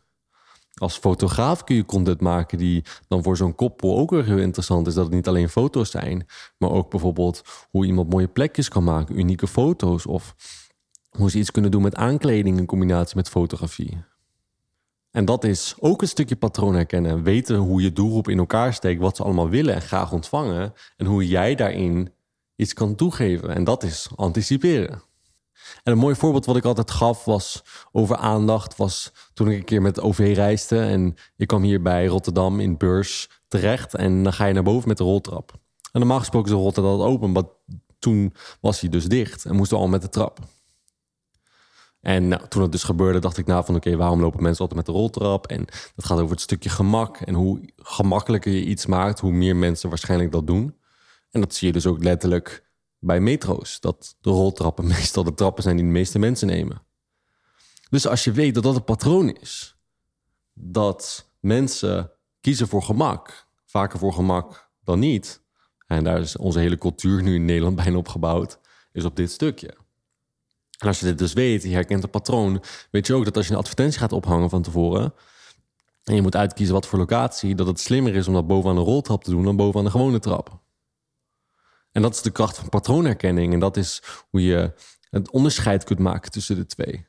Als 0.75 0.99
fotograaf 0.99 1.65
kun 1.65 1.77
je 1.77 1.85
content 1.85 2.21
maken 2.21 2.59
die 2.59 2.85
dan 3.09 3.23
voor 3.23 3.37
zo'n 3.37 3.55
koppel 3.55 3.97
ook 3.97 4.11
weer 4.11 4.25
heel 4.25 4.39
interessant 4.39 4.87
is. 4.87 4.95
Dat 4.95 5.05
het 5.05 5.15
niet 5.15 5.29
alleen 5.29 5.49
foto's 5.49 5.91
zijn, 5.91 6.27
maar 6.59 6.71
ook 6.71 6.91
bijvoorbeeld 6.91 7.43
hoe 7.71 7.87
iemand 7.87 8.11
mooie 8.11 8.29
plekjes 8.29 8.69
kan 8.69 8.85
maken, 8.85 9.19
unieke 9.19 9.47
foto's. 9.47 10.07
Of 10.07 10.35
hoe 11.11 11.31
ze 11.31 11.39
iets 11.39 11.51
kunnen 11.51 11.71
doen 11.71 11.83
met 11.83 11.95
aankleding 11.95 12.59
in 12.59 12.67
combinatie 12.67 13.17
met 13.17 13.29
fotografie. 13.29 14.05
En 15.11 15.25
dat 15.25 15.45
is 15.45 15.75
ook 15.79 16.03
een 16.03 16.09
stukje 16.09 16.37
patroon 16.37 16.75
herkennen. 16.75 17.23
Weten 17.23 17.57
hoe 17.57 17.83
je 17.83 17.93
doelgroep 17.93 18.29
in 18.29 18.39
elkaar 18.39 18.75
steekt, 18.75 19.01
wat 19.01 19.17
ze 19.17 19.23
allemaal 19.23 19.49
willen 19.49 19.75
en 19.75 19.83
graag 19.83 20.13
ontvangen. 20.13 20.73
En 20.97 21.07
hoe 21.07 21.29
jij 21.29 21.55
daarin 21.55 22.13
iets 22.57 22.73
kan 22.73 22.95
toegeven. 22.95 23.55
En 23.55 23.65
dat 23.65 23.83
is 23.83 24.11
anticiperen. 24.17 25.03
En 25.83 25.93
een 25.93 25.99
mooi 25.99 26.15
voorbeeld 26.15 26.47
wat 26.47 26.57
ik 26.57 26.65
altijd 26.65 26.91
gaf 26.91 27.25
was 27.25 27.63
over 27.93 28.17
aandacht, 28.17 28.77
was 28.77 29.13
toen 29.35 29.51
ik 29.51 29.57
een 29.57 29.65
keer 29.65 29.83
met 29.83 30.01
OV 30.01 30.33
reisde 30.35 30.81
en 30.81 31.15
ik 31.37 31.47
kwam 31.47 31.63
hier 31.63 31.83
bij 31.83 32.07
Rotterdam 32.07 32.61
in 32.61 32.77
Beurs 32.77 33.29
terecht 33.49 33.95
en 33.95 34.23
dan 34.23 34.33
ga 34.33 34.45
je 34.45 34.55
naar 34.55 34.63
boven 34.63 34.89
met 34.89 34.99
de 34.99 35.05
roltrap. 35.05 35.53
En 35.93 36.01
normaal 36.01 36.19
gesproken 36.19 36.49
is 36.49 36.57
de 36.57 36.63
roltrap 36.63 36.85
open, 36.85 37.33
maar 37.33 37.45
toen 37.99 38.35
was 38.61 38.81
hij 38.81 38.91
dus 38.91 39.05
dicht 39.05 39.45
en 39.45 39.57
moesten 39.57 39.77
we 39.77 39.83
al 39.83 39.89
met 39.89 40.03
de 40.03 40.09
trap. 40.09 40.39
En 42.01 42.29
nou, 42.29 42.49
toen 42.49 42.63
het 42.63 42.73
dus 42.73 42.83
gebeurde, 42.83 43.19
dacht 43.19 43.39
ik 43.39 43.47
na 43.47 43.63
van 43.63 43.75
oké, 43.75 43.97
waarom 43.97 44.21
lopen 44.21 44.43
mensen 44.43 44.61
altijd 44.61 44.87
met 44.87 44.95
de 44.95 45.01
roltrap? 45.01 45.47
En 45.47 45.65
dat 45.95 46.05
gaat 46.05 46.19
over 46.19 46.31
het 46.31 46.41
stukje 46.41 46.69
gemak 46.69 47.17
en 47.17 47.35
hoe 47.35 47.73
gemakkelijker 47.77 48.53
je 48.53 48.65
iets 48.65 48.87
maakt, 48.87 49.21
hoe 49.21 49.33
meer 49.33 49.57
mensen 49.57 49.89
waarschijnlijk 49.89 50.33
dat 50.33 50.47
doen. 50.47 50.77
En 51.31 51.41
dat 51.41 51.55
zie 51.55 51.67
je 51.67 51.73
dus 51.73 51.87
ook 51.87 52.05
letterlijk 52.05 52.66
bij 53.07 53.21
metro's. 53.21 53.81
Dat 53.81 54.17
de 54.21 54.31
roltrappen 54.31 54.87
meestal 54.97 55.25
de 55.25 55.35
trappen 55.35 55.63
zijn 55.63 55.77
die 55.77 55.85
de 55.85 55.91
meeste 55.91 56.19
mensen 56.19 56.47
nemen. 56.47 56.83
Dus 57.91 58.07
als 58.07 58.25
je 58.25 58.33
weet 58.33 58.55
dat 58.55 58.63
dat 58.63 58.77
een 58.77 58.85
patroon 58.85 59.37
is, 59.37 59.77
dat 60.53 61.31
mensen 61.41 62.11
kiezen 62.41 62.69
voor 62.69 62.83
gemak, 62.83 63.47
vaker 63.65 63.99
voor 63.99 64.13
gemak 64.13 64.71
dan 64.85 64.99
niet, 64.99 65.43
en 65.87 66.05
daar 66.05 66.21
is 66.21 66.37
onze 66.37 66.59
hele 66.59 66.79
cultuur 66.79 67.23
nu 67.23 67.35
in 67.35 67.45
Nederland 67.45 67.77
bijna 67.83 67.97
op 67.97 68.09
gebouwd, 68.09 68.59
is 68.93 69.05
op 69.05 69.17
dit 69.17 69.31
stukje. 69.31 69.77
En 70.79 70.87
als 70.87 71.01
je 71.01 71.07
dit 71.07 71.19
dus 71.19 71.33
weet, 71.33 71.63
je 71.63 71.69
herkent 71.69 72.03
een 72.03 72.11
patroon, 72.11 72.63
weet 72.91 73.07
je 73.07 73.15
ook 73.15 73.25
dat 73.25 73.37
als 73.37 73.47
je 73.47 73.53
een 73.53 73.59
advertentie 73.59 73.99
gaat 73.99 74.13
ophangen 74.13 74.51
van 74.51 74.63
tevoren, 74.63 75.15
en 76.05 76.15
je 76.15 76.23
moet 76.23 76.37
uitkiezen 76.37 76.75
wat 76.75 76.87
voor 76.87 76.99
locatie, 76.99 77.55
dat 77.55 77.67
het 77.67 77.81
slimmer 77.81 78.15
is 78.15 78.29
om 78.29 78.35
dat 78.35 78.47
bovenaan 78.47 78.77
een 78.77 78.85
roltrap 78.85 79.25
te 79.25 79.31
doen 79.31 79.45
dan 79.45 79.57
bovenaan 79.57 79.85
de 79.85 79.91
gewone 79.91 80.19
trap. 80.19 80.61
En 81.97 82.03
dat 82.03 82.15
is 82.15 82.23
de 82.23 82.31
kracht 82.31 82.59
van 82.59 82.69
patroonherkenning. 82.69 83.53
En 83.53 83.59
dat 83.59 83.77
is 83.77 84.03
hoe 84.31 84.43
je 84.43 84.73
het 85.11 85.31
onderscheid 85.31 85.85
kunt 85.85 85.99
maken 85.99 86.31
tussen 86.31 86.57
de 86.57 86.67
twee. 86.67 87.07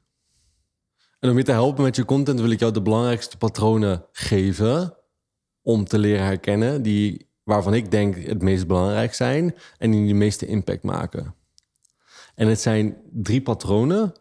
En 1.20 1.30
om 1.30 1.38
je 1.38 1.44
te 1.44 1.52
helpen 1.52 1.84
met 1.84 1.96
je 1.96 2.06
content 2.06 2.40
wil 2.40 2.50
ik 2.50 2.60
jou 2.60 2.74
de 2.74 2.82
belangrijkste 2.82 3.38
patronen 3.38 4.06
geven 4.12 4.98
om 5.62 5.86
te 5.86 5.98
leren 6.00 6.26
herkennen, 6.26 6.82
die, 6.82 7.30
waarvan 7.44 7.74
ik 7.74 7.92
denk 7.92 8.16
het 8.16 8.42
meest 8.42 8.68
belangrijk 8.68 9.14
zijn 9.14 9.56
en 9.78 9.92
die 9.92 10.08
de 10.08 10.14
meeste 10.14 10.46
impact 10.46 10.84
maken. 10.84 11.36
En 12.36 12.48
het 12.48 12.62
zijn 12.62 12.98
drie 13.12 13.42
patronen, 13.42 14.14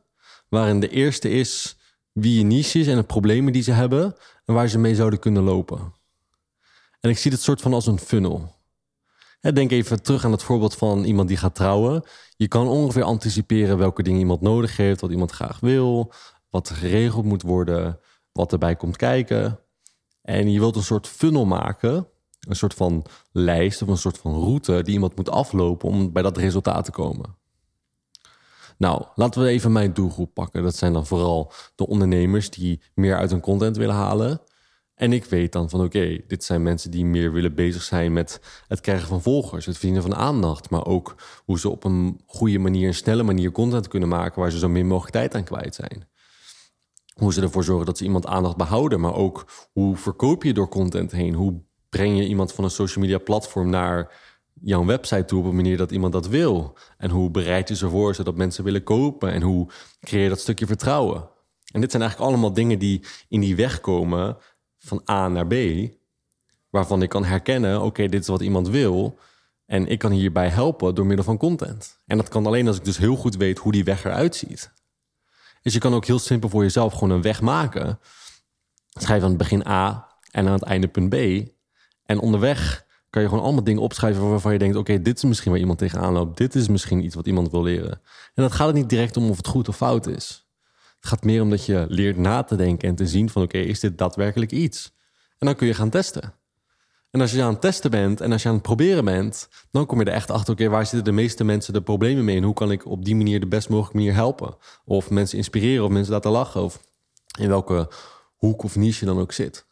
waarin 0.48 0.80
de 0.80 0.88
eerste 0.88 1.30
is 1.30 1.76
wie 2.12 2.38
je 2.38 2.44
niche 2.44 2.78
is 2.78 2.86
en 2.86 2.96
de 2.96 3.02
problemen 3.02 3.52
die 3.52 3.62
ze 3.62 3.72
hebben 3.72 4.14
en 4.44 4.54
waar 4.54 4.68
ze 4.68 4.78
mee 4.78 4.94
zouden 4.94 5.18
kunnen 5.18 5.42
lopen. 5.42 5.94
En 7.00 7.10
ik 7.10 7.18
zie 7.18 7.30
het 7.30 7.42
soort 7.42 7.60
van 7.60 7.72
als 7.72 7.86
een 7.86 7.98
funnel. 7.98 8.55
Denk 9.54 9.70
even 9.70 10.02
terug 10.02 10.24
aan 10.24 10.32
het 10.32 10.42
voorbeeld 10.42 10.74
van 10.74 11.04
iemand 11.04 11.28
die 11.28 11.36
gaat 11.36 11.54
trouwen. 11.54 12.02
Je 12.36 12.48
kan 12.48 12.68
ongeveer 12.68 13.02
anticiperen 13.02 13.78
welke 13.78 14.02
dingen 14.02 14.20
iemand 14.20 14.40
nodig 14.40 14.76
heeft, 14.76 15.00
wat 15.00 15.10
iemand 15.10 15.30
graag 15.30 15.60
wil, 15.60 16.12
wat 16.50 16.68
er 16.68 16.74
geregeld 16.76 17.24
moet 17.24 17.42
worden, 17.42 17.98
wat 18.32 18.52
erbij 18.52 18.76
komt 18.76 18.96
kijken. 18.96 19.58
En 20.22 20.50
je 20.50 20.58
wilt 20.58 20.76
een 20.76 20.82
soort 20.82 21.06
funnel 21.06 21.44
maken, 21.44 22.08
een 22.40 22.56
soort 22.56 22.74
van 22.74 23.04
lijst 23.32 23.82
of 23.82 23.88
een 23.88 23.96
soort 23.96 24.18
van 24.18 24.32
route 24.32 24.82
die 24.82 24.94
iemand 24.94 25.16
moet 25.16 25.30
aflopen 25.30 25.88
om 25.88 26.12
bij 26.12 26.22
dat 26.22 26.36
resultaat 26.36 26.84
te 26.84 26.90
komen. 26.90 27.36
Nou, 28.78 29.04
laten 29.14 29.42
we 29.42 29.48
even 29.48 29.72
mijn 29.72 29.92
doelgroep 29.92 30.34
pakken. 30.34 30.62
Dat 30.62 30.76
zijn 30.76 30.92
dan 30.92 31.06
vooral 31.06 31.52
de 31.74 31.86
ondernemers 31.86 32.50
die 32.50 32.82
meer 32.94 33.16
uit 33.16 33.30
hun 33.30 33.40
content 33.40 33.76
willen 33.76 33.94
halen. 33.94 34.40
En 34.96 35.12
ik 35.12 35.24
weet 35.24 35.52
dan 35.52 35.70
van 35.70 35.84
oké, 35.84 36.18
dit 36.26 36.44
zijn 36.44 36.62
mensen 36.62 36.90
die 36.90 37.04
meer 37.04 37.32
willen 37.32 37.54
bezig 37.54 37.82
zijn 37.82 38.12
met 38.12 38.40
het 38.68 38.80
krijgen 38.80 39.08
van 39.08 39.22
volgers, 39.22 39.66
het 39.66 39.76
verdienen 39.76 40.02
van 40.02 40.14
aandacht, 40.14 40.70
maar 40.70 40.86
ook 40.86 41.14
hoe 41.44 41.58
ze 41.58 41.68
op 41.68 41.84
een 41.84 42.20
goede 42.26 42.58
manier, 42.58 42.88
een 42.88 42.94
snelle 42.94 43.22
manier 43.22 43.50
content 43.50 43.88
kunnen 43.88 44.08
maken 44.08 44.40
waar 44.40 44.50
ze 44.50 44.58
zo 44.58 44.68
min 44.68 44.86
mogelijk 44.86 45.12
tijd 45.12 45.34
aan 45.34 45.44
kwijt 45.44 45.74
zijn. 45.74 46.08
Hoe 47.14 47.32
ze 47.32 47.40
ervoor 47.40 47.64
zorgen 47.64 47.86
dat 47.86 47.98
ze 47.98 48.04
iemand 48.04 48.26
aandacht 48.26 48.56
behouden, 48.56 49.00
maar 49.00 49.14
ook 49.14 49.46
hoe 49.72 49.96
verkoop 49.96 50.42
je 50.42 50.52
door 50.52 50.68
content 50.68 51.10
heen? 51.12 51.34
Hoe 51.34 51.60
breng 51.88 52.16
je 52.16 52.26
iemand 52.26 52.52
van 52.52 52.64
een 52.64 52.70
social 52.70 53.04
media 53.04 53.18
platform 53.18 53.70
naar 53.70 54.14
jouw 54.60 54.84
website 54.84 55.24
toe 55.24 55.38
op 55.38 55.44
een 55.44 55.56
manier 55.56 55.76
dat 55.76 55.90
iemand 55.90 56.12
dat 56.12 56.28
wil? 56.28 56.78
En 56.98 57.10
hoe 57.10 57.30
bereid 57.30 57.68
je 57.68 57.76
ze 57.76 57.88
voor 57.88 58.14
zodat 58.14 58.36
mensen 58.36 58.64
willen 58.64 58.82
kopen? 58.82 59.32
En 59.32 59.42
hoe 59.42 59.68
creëer 60.00 60.22
je 60.22 60.28
dat 60.28 60.40
stukje 60.40 60.66
vertrouwen? 60.66 61.28
En 61.72 61.80
dit 61.80 61.90
zijn 61.90 62.02
eigenlijk 62.02 62.32
allemaal 62.32 62.52
dingen 62.52 62.78
die 62.78 63.04
in 63.28 63.40
die 63.40 63.56
weg 63.56 63.80
komen 63.80 64.36
van 64.86 65.02
A 65.10 65.28
naar 65.28 65.46
B, 65.46 65.54
waarvan 66.70 67.02
ik 67.02 67.08
kan 67.08 67.24
herkennen: 67.24 67.82
oké, 67.82 68.08
dit 68.08 68.20
is 68.20 68.26
wat 68.26 68.40
iemand 68.40 68.68
wil. 68.68 69.18
En 69.66 69.86
ik 69.86 69.98
kan 69.98 70.10
hierbij 70.10 70.48
helpen 70.48 70.94
door 70.94 71.06
middel 71.06 71.24
van 71.24 71.36
content. 71.36 72.00
En 72.06 72.16
dat 72.16 72.28
kan 72.28 72.46
alleen 72.46 72.66
als 72.66 72.76
ik 72.76 72.84
dus 72.84 72.98
heel 72.98 73.16
goed 73.16 73.36
weet 73.36 73.58
hoe 73.58 73.72
die 73.72 73.84
weg 73.84 74.04
eruit 74.04 74.36
ziet. 74.36 74.72
Dus 75.62 75.72
je 75.72 75.80
kan 75.80 75.94
ook 75.94 76.04
heel 76.04 76.18
simpel 76.18 76.48
voor 76.48 76.62
jezelf 76.62 76.92
gewoon 76.92 77.10
een 77.10 77.22
weg 77.22 77.40
maken. 77.40 77.98
Schrijf 78.88 79.22
aan 79.22 79.28
het 79.28 79.38
begin 79.38 79.66
A 79.66 80.08
en 80.30 80.46
aan 80.46 80.52
het 80.52 80.62
einde 80.62 80.88
punt 80.88 81.08
B. 81.08 81.14
En 82.04 82.18
onderweg 82.18 82.86
kan 83.10 83.22
je 83.22 83.28
gewoon 83.28 83.44
allemaal 83.44 83.64
dingen 83.64 83.82
opschrijven 83.82 84.30
waarvan 84.30 84.52
je 84.52 84.58
denkt: 84.58 84.76
oké, 84.76 85.02
dit 85.02 85.16
is 85.16 85.24
misschien 85.24 85.50
waar 85.50 85.60
iemand 85.60 85.78
tegenaan 85.78 86.12
loopt. 86.12 86.36
Dit 86.36 86.54
is 86.54 86.68
misschien 86.68 87.04
iets 87.04 87.14
wat 87.14 87.26
iemand 87.26 87.50
wil 87.50 87.62
leren. 87.62 88.00
En 88.34 88.42
dat 88.42 88.52
gaat 88.52 88.66
het 88.66 88.76
niet 88.76 88.88
direct 88.88 89.16
om 89.16 89.30
of 89.30 89.36
het 89.36 89.46
goed 89.46 89.68
of 89.68 89.76
fout 89.76 90.06
is. 90.06 90.45
Gaat 91.06 91.24
meer 91.24 91.42
om 91.42 91.50
dat 91.50 91.66
je 91.66 91.86
leert 91.88 92.16
na 92.16 92.42
te 92.42 92.56
denken 92.56 92.88
en 92.88 92.94
te 92.94 93.06
zien 93.06 93.30
van: 93.30 93.42
oké, 93.42 93.58
is 93.58 93.80
dit 93.80 93.98
daadwerkelijk 93.98 94.52
iets? 94.52 94.94
En 95.38 95.46
dan 95.46 95.56
kun 95.56 95.66
je 95.66 95.74
gaan 95.74 95.90
testen. 95.90 96.34
En 97.10 97.20
als 97.20 97.32
je 97.32 97.42
aan 97.42 97.52
het 97.52 97.60
testen 97.60 97.90
bent 97.90 98.20
en 98.20 98.32
als 98.32 98.42
je 98.42 98.48
aan 98.48 98.54
het 98.54 98.62
proberen 98.62 99.04
bent, 99.04 99.48
dan 99.70 99.86
kom 99.86 99.98
je 99.98 100.04
er 100.04 100.12
echt 100.12 100.30
achter: 100.30 100.52
oké, 100.52 100.68
waar 100.68 100.86
zitten 100.86 101.04
de 101.04 101.20
meeste 101.20 101.44
mensen 101.44 101.72
de 101.72 101.82
problemen 101.82 102.24
mee 102.24 102.36
en 102.36 102.42
hoe 102.42 102.54
kan 102.54 102.70
ik 102.70 102.86
op 102.86 103.04
die 103.04 103.16
manier 103.16 103.40
de 103.40 103.46
best 103.46 103.68
mogelijke 103.68 103.96
manier 103.96 104.14
helpen? 104.14 104.56
Of 104.84 105.10
mensen 105.10 105.38
inspireren 105.38 105.84
of 105.84 105.90
mensen 105.90 106.12
laten 106.12 106.30
lachen 106.30 106.62
of 106.62 106.80
in 107.38 107.48
welke 107.48 107.90
hoek 108.36 108.62
of 108.62 108.76
niche 108.76 109.04
je 109.04 109.10
dan 109.10 109.20
ook 109.20 109.32
zit. 109.32 109.66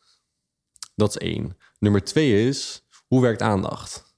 Dat 0.94 1.08
is 1.08 1.18
één. 1.18 1.56
Nummer 1.78 2.04
twee 2.04 2.48
is 2.48 2.84
hoe 3.06 3.22
werkt 3.22 3.42
aandacht? 3.42 4.16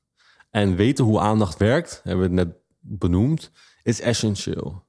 En 0.51 0.77
weten 0.77 1.05
hoe 1.05 1.21
aandacht 1.21 1.59
werkt, 1.59 2.01
hebben 2.03 2.31
we 2.31 2.37
het 2.37 2.47
net 2.47 2.57
benoemd, 2.81 3.51
is 3.83 4.01
essentieel. 4.01 4.86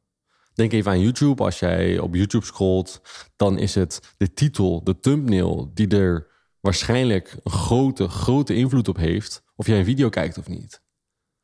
Denk 0.57 0.73
even 0.73 0.91
aan 0.91 0.99
YouTube. 0.99 1.43
Als 1.43 1.59
jij 1.59 1.99
op 1.99 2.15
YouTube 2.15 2.45
scrolt, 2.45 3.01
dan 3.35 3.57
is 3.57 3.75
het 3.75 4.13
de 4.17 4.33
titel, 4.33 4.83
de 4.83 4.99
thumbnail, 4.99 5.71
die 5.73 5.87
er 5.87 6.27
waarschijnlijk 6.59 7.37
een 7.43 7.51
grote, 7.51 8.07
grote 8.07 8.55
invloed 8.55 8.87
op 8.87 8.97
heeft 8.97 9.43
of 9.55 9.67
jij 9.67 9.79
een 9.79 9.85
video 9.85 10.09
kijkt 10.09 10.37
of 10.37 10.47
niet. 10.47 10.81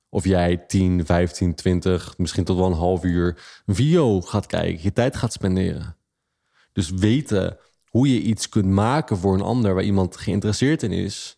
Of 0.09 0.25
jij 0.25 0.57
10, 0.57 1.05
15, 1.05 1.55
20, 1.55 2.17
misschien 2.17 2.43
tot 2.43 2.57
wel 2.57 2.65
een 2.65 2.73
half 2.73 3.03
uur 3.03 3.61
een 3.65 3.75
video 3.75 4.21
gaat 4.21 4.45
kijken, 4.45 4.83
je 4.83 4.93
tijd 4.93 5.15
gaat 5.15 5.33
spenderen. 5.33 5.97
Dus 6.71 6.89
weten 6.89 7.57
hoe 7.89 8.13
je 8.13 8.21
iets 8.21 8.49
kunt 8.49 8.69
maken 8.69 9.17
voor 9.17 9.33
een 9.33 9.41
ander 9.41 9.73
waar 9.73 9.83
iemand 9.83 10.17
geïnteresseerd 10.17 10.83
in 10.83 10.91
is, 10.91 11.37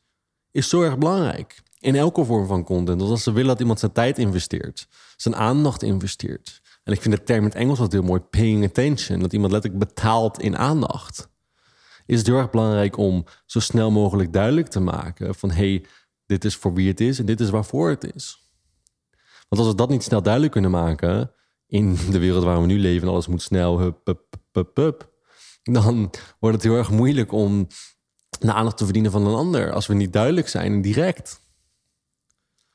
is 0.52 0.70
zo 0.70 0.82
erg 0.82 0.98
belangrijk. 0.98 1.62
In 1.80 1.96
elke 1.96 2.26
vorm 2.26 2.48
van 2.48 2.64
content. 2.64 3.00
Dus 3.00 3.10
als 3.10 3.24
ze 3.24 3.32
willen 3.32 3.50
dat 3.50 3.60
iemand 3.60 3.80
zijn 3.80 3.92
tijd 3.92 4.18
investeert, 4.18 4.88
zijn 5.16 5.36
aandacht 5.36 5.84
investeert. 5.84 6.64
En 6.86 6.94
ik 6.94 7.02
vind 7.02 7.16
de 7.16 7.24
term 7.24 7.40
in 7.40 7.46
het 7.46 7.56
Engels 7.56 7.80
wat 7.80 7.92
heel 7.92 8.02
mooi, 8.02 8.22
paying 8.22 8.66
attention. 8.66 9.20
Dat 9.20 9.34
iemand 9.34 9.52
letterlijk 9.52 9.86
betaalt 9.86 10.40
in 10.40 10.58
aandacht. 10.58 11.30
Is 12.06 12.18
het 12.18 12.28
heel 12.28 12.38
erg 12.38 12.50
belangrijk 12.50 12.98
om 12.98 13.26
zo 13.46 13.60
snel 13.60 13.92
mogelijk 13.92 14.34
duidelijk 14.34 14.68
te 14.68 14.80
maken 14.80 15.36
van 15.36 15.52
hey, 15.52 15.86
dit 16.26 16.46
is 16.46 16.56
voor 16.56 16.74
wie 16.74 16.88
het 16.88 17.00
is 17.00 17.20
en 17.20 17.26
dit 17.26 17.40
is 17.40 17.50
waarvoor 17.50 17.90
het 17.90 18.16
is. 18.16 18.50
Want 19.50 19.62
als 19.62 19.68
we 19.68 19.76
dat 19.76 19.90
niet 19.90 20.04
snel 20.04 20.22
duidelijk 20.22 20.52
kunnen 20.52 20.72
maken 20.72 21.32
in 21.68 21.98
de 22.12 22.20
wereld 22.20 22.44
waar 22.44 22.62
we 22.62 22.66
nu 22.66 22.80
leven 22.80 23.08
en 23.08 23.14
alles 23.14 23.28
moet 23.28 23.42
snel, 23.42 23.80
hup, 23.80 24.06
hup, 24.06 24.36
hup, 24.52 24.76
hup, 24.76 25.14
dan 25.64 26.12
wordt 26.40 26.56
het 26.56 26.66
heel 26.66 26.78
erg 26.78 26.92
moeilijk 26.92 27.32
om 27.32 27.68
de 28.40 28.54
aandacht 28.54 28.78
te 28.78 28.84
verdienen 28.84 29.12
van 29.12 29.26
een 29.26 29.36
ander 29.36 29.72
als 29.72 29.88
we 29.88 29.94
niet 29.94 30.14
duidelijk 30.14 30.48
zijn 30.48 30.74
en 30.74 30.82
direct. 30.82 31.42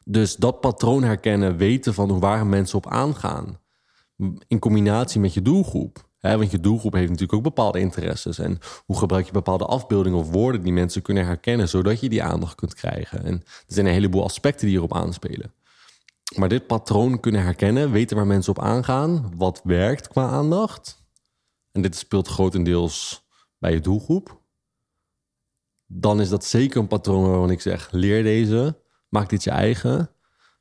Dus 0.04 0.36
dat 0.36 0.60
patroon 0.60 1.02
herkennen, 1.02 1.56
weten 1.56 1.94
van 1.94 2.20
waar 2.20 2.46
mensen 2.46 2.78
op 2.78 2.86
aangaan, 2.86 3.60
in 4.48 4.58
combinatie 4.58 5.20
met 5.20 5.34
je 5.34 5.42
doelgroep. 5.42 6.08
Want 6.20 6.50
je 6.50 6.60
doelgroep 6.60 6.92
heeft 6.92 7.08
natuurlijk 7.08 7.38
ook 7.38 7.42
bepaalde 7.42 7.80
interesses. 7.80 8.38
En 8.38 8.58
hoe 8.86 8.98
gebruik 8.98 9.26
je 9.26 9.32
bepaalde 9.32 9.64
afbeeldingen 9.64 10.18
of 10.18 10.30
woorden 10.30 10.62
die 10.62 10.72
mensen 10.72 11.02
kunnen 11.02 11.26
herkennen, 11.26 11.68
zodat 11.68 12.00
je 12.00 12.08
die 12.08 12.22
aandacht 12.22 12.54
kunt 12.54 12.74
krijgen. 12.74 13.24
En 13.24 13.34
er 13.34 13.64
zijn 13.66 13.86
een 13.86 13.92
heleboel 13.92 14.24
aspecten 14.24 14.60
die 14.60 14.70
hierop 14.70 14.94
aanspelen. 14.94 15.52
Maar 16.36 16.48
dit 16.48 16.66
patroon 16.66 17.20
kunnen 17.20 17.42
herkennen, 17.42 17.90
weten 17.90 18.16
waar 18.16 18.26
mensen 18.26 18.56
op 18.56 18.62
aangaan, 18.62 19.32
wat 19.36 19.60
werkt 19.64 20.08
qua 20.08 20.28
aandacht. 20.28 21.04
En 21.72 21.82
dit 21.82 21.96
speelt 21.96 22.28
grotendeels 22.28 23.26
bij 23.58 23.72
je 23.72 23.80
doelgroep 23.80 24.40
dan 25.92 26.20
is 26.20 26.28
dat 26.28 26.44
zeker 26.44 26.80
een 26.80 26.86
patroon 26.86 27.28
waarvan 27.28 27.50
ik 27.50 27.60
zeg: 27.60 27.88
leer 27.90 28.22
deze, 28.22 28.78
maak 29.08 29.28
dit 29.28 29.44
je 29.44 29.50
eigen. 29.50 30.10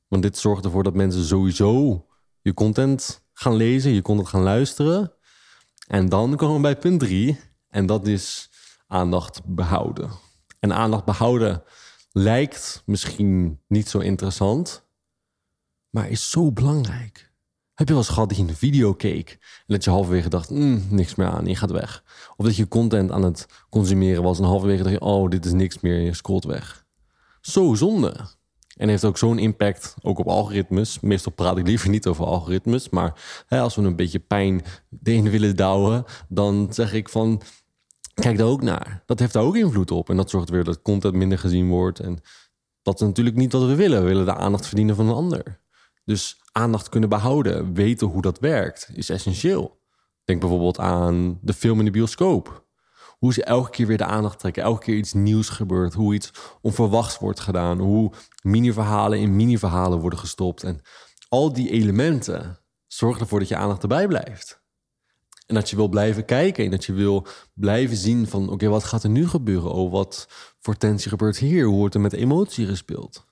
Want 0.07 0.23
dit 0.23 0.37
zorgt 0.37 0.65
ervoor 0.65 0.83
dat 0.83 0.93
mensen 0.93 1.23
sowieso 1.23 2.05
je 2.41 2.53
content 2.53 3.23
gaan 3.39 3.55
lezen, 3.55 3.91
je 3.91 4.01
content 4.01 4.27
gaan 4.27 4.41
luisteren. 4.41 5.13
En 5.87 6.09
dan 6.09 6.35
komen 6.35 6.55
we 6.55 6.61
bij 6.61 6.77
punt 6.77 6.99
drie, 6.99 7.39
en 7.69 7.85
dat 7.85 8.07
is 8.07 8.49
aandacht 8.87 9.41
behouden. 9.45 10.09
En 10.59 10.73
aandacht 10.73 11.05
behouden 11.05 11.63
lijkt 12.11 12.83
misschien 12.85 13.59
niet 13.67 13.89
zo 13.89 13.99
interessant, 13.99 14.87
maar 15.89 16.09
is 16.09 16.29
zo 16.29 16.51
belangrijk. 16.51 17.31
Heb 17.73 17.87
je 17.87 17.93
wel 17.93 18.03
eens 18.03 18.13
gehad 18.13 18.29
dat 18.29 18.37
je 18.37 18.43
een 18.43 18.55
video 18.55 18.93
keek 18.93 19.29
en 19.39 19.65
dat 19.65 19.83
je 19.83 19.89
halverwege 19.89 20.29
dacht, 20.29 20.49
mm, 20.49 20.85
niks 20.89 21.15
meer 21.15 21.27
aan, 21.27 21.45
je 21.45 21.55
gaat 21.55 21.71
weg. 21.71 22.03
Of 22.35 22.45
dat 22.45 22.55
je 22.55 22.67
content 22.67 23.11
aan 23.11 23.23
het 23.23 23.45
consumeren 23.69 24.23
was 24.23 24.39
en 24.39 24.43
halverwege 24.43 24.83
dacht 24.83 24.99
oh, 24.99 25.29
dit 25.29 25.45
is 25.45 25.51
niks 25.51 25.79
meer 25.79 25.99
je 25.99 26.13
scrolt 26.13 26.43
weg. 26.43 26.85
Zo 27.41 27.73
zonde. 27.73 28.37
En 28.79 28.89
heeft 28.89 29.05
ook 29.05 29.17
zo'n 29.17 29.39
impact, 29.39 29.95
ook 30.01 30.19
op 30.19 30.27
algoritmes. 30.27 30.99
Meestal 30.99 31.31
praat 31.31 31.57
ik 31.57 31.67
liever 31.67 31.89
niet 31.89 32.07
over 32.07 32.25
algoritmes, 32.25 32.89
maar 32.89 33.43
hè, 33.47 33.59
als 33.59 33.75
we 33.75 33.81
een 33.81 33.95
beetje 33.95 34.19
pijn 34.19 34.61
erin 35.03 35.29
willen 35.29 35.55
douwen, 35.55 36.03
dan 36.29 36.67
zeg 36.71 36.93
ik 36.93 37.09
van, 37.09 37.41
kijk 38.13 38.37
daar 38.37 38.47
ook 38.47 38.61
naar. 38.61 39.03
Dat 39.05 39.19
heeft 39.19 39.33
daar 39.33 39.43
ook 39.43 39.55
invloed 39.55 39.91
op. 39.91 40.09
En 40.09 40.17
dat 40.17 40.29
zorgt 40.29 40.49
weer 40.49 40.63
dat 40.63 40.81
content 40.81 41.13
minder 41.13 41.39
gezien 41.39 41.69
wordt. 41.69 41.99
En 41.99 42.19
dat 42.81 43.01
is 43.01 43.07
natuurlijk 43.07 43.35
niet 43.35 43.51
wat 43.51 43.65
we 43.65 43.75
willen. 43.75 44.01
We 44.01 44.07
willen 44.07 44.25
de 44.25 44.35
aandacht 44.35 44.67
verdienen 44.67 44.95
van 44.95 45.07
een 45.07 45.15
ander. 45.15 45.61
Dus 46.05 46.41
aandacht 46.51 46.89
kunnen 46.89 47.09
behouden, 47.09 47.73
weten 47.73 48.07
hoe 48.07 48.21
dat 48.21 48.39
werkt, 48.39 48.89
is 48.93 49.09
essentieel. 49.09 49.79
Denk 50.23 50.39
bijvoorbeeld 50.39 50.79
aan 50.79 51.39
de 51.41 51.53
film 51.53 51.79
in 51.79 51.85
de 51.85 51.91
bioscoop. 51.91 52.67
Hoe 53.19 53.33
ze 53.33 53.43
elke 53.43 53.69
keer 53.69 53.87
weer 53.87 53.97
de 53.97 54.05
aandacht 54.05 54.39
trekken, 54.39 54.63
elke 54.63 54.83
keer 54.83 54.95
iets 54.95 55.13
nieuws 55.13 55.49
gebeurt, 55.49 55.93
hoe 55.93 56.13
iets 56.13 56.31
onverwachts 56.61 57.19
wordt 57.19 57.39
gedaan, 57.39 57.79
hoe 57.79 58.11
mini-verhalen 58.41 59.19
in 59.19 59.35
mini-verhalen 59.35 59.99
worden 59.99 60.19
gestopt. 60.19 60.63
En 60.63 60.81
al 61.29 61.53
die 61.53 61.69
elementen 61.69 62.59
zorgen 62.87 63.21
ervoor 63.21 63.39
dat 63.39 63.47
je 63.47 63.55
aandacht 63.55 63.81
erbij 63.81 64.07
blijft. 64.07 64.61
En 65.45 65.55
dat 65.55 65.69
je 65.69 65.75
wil 65.75 65.87
blijven 65.87 66.25
kijken 66.25 66.65
en 66.65 66.71
dat 66.71 66.85
je 66.85 66.93
wil 66.93 67.27
blijven 67.53 67.97
zien 67.97 68.27
van 68.27 68.49
oké, 68.49 68.67
wat 68.67 68.83
gaat 68.83 69.03
er 69.03 69.09
nu 69.09 69.27
gebeuren? 69.27 69.71
Oh, 69.71 69.91
wat 69.91 70.27
voor 70.59 70.77
tensie 70.77 71.09
gebeurt 71.09 71.37
hier? 71.37 71.65
Hoe 71.65 71.77
wordt 71.77 71.95
er 71.95 72.01
met 72.01 72.13
emotie 72.13 72.65
gespeeld? 72.65 73.27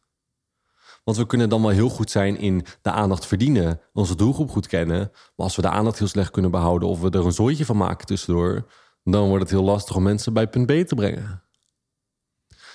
Want 1.04 1.18
we 1.18 1.26
kunnen 1.26 1.50
dan 1.50 1.62
wel 1.62 1.72
heel 1.72 1.90
goed 1.90 2.12
zijn 2.12 2.38
in 2.38 2.66
de 2.82 2.92
aandacht 2.92 3.26
verdienen, 3.26 3.82
onze 3.94 4.16
doelgroep 4.16 4.50
goed 4.50 4.68
kennen. 4.68 4.98
Maar 5.12 5.46
als 5.46 5.56
we 5.56 5.62
de 5.62 5.70
aandacht 5.70 6.00
heel 6.00 6.08
slecht 6.08 6.32
kunnen 6.32 6.52
behouden 6.52 6.90
of 6.90 7.02
we 7.02 7.10
er 7.10 7.26
een 7.26 7.32
zooitje 7.32 7.66
van 7.66 7.78
maken 7.78 8.08
tussendoor, 8.08 8.66
dan 9.12 9.28
wordt 9.28 9.44
het 9.44 9.52
heel 9.52 9.64
lastig 9.64 9.96
om 9.96 10.04
mensen 10.04 10.34
bij 10.34 10.48
punt 10.48 10.66
B 10.66 10.88
te 10.88 10.96
brengen. 10.96 11.42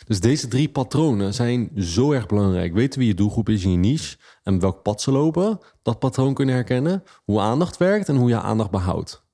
Dus 0.04 0.20
deze 0.20 0.48
drie 0.48 0.68
patronen 0.68 1.34
zijn 1.34 1.70
zo 1.76 2.12
erg 2.12 2.26
belangrijk. 2.26 2.72
Weten 2.72 2.98
wie 2.98 3.08
je 3.08 3.14
doelgroep 3.14 3.48
is 3.48 3.64
in 3.64 3.70
je 3.70 3.76
niche 3.76 4.16
en 4.42 4.60
welk 4.60 4.82
pad 4.82 5.02
ze 5.02 5.10
lopen. 5.10 5.58
Dat 5.82 5.98
patroon 5.98 6.34
kunnen 6.34 6.54
herkennen. 6.54 7.02
Hoe 7.24 7.40
aandacht 7.40 7.76
werkt 7.76 8.08
en 8.08 8.16
hoe 8.16 8.28
je 8.28 8.40
aandacht 8.40 8.70
behoudt. 8.70 9.24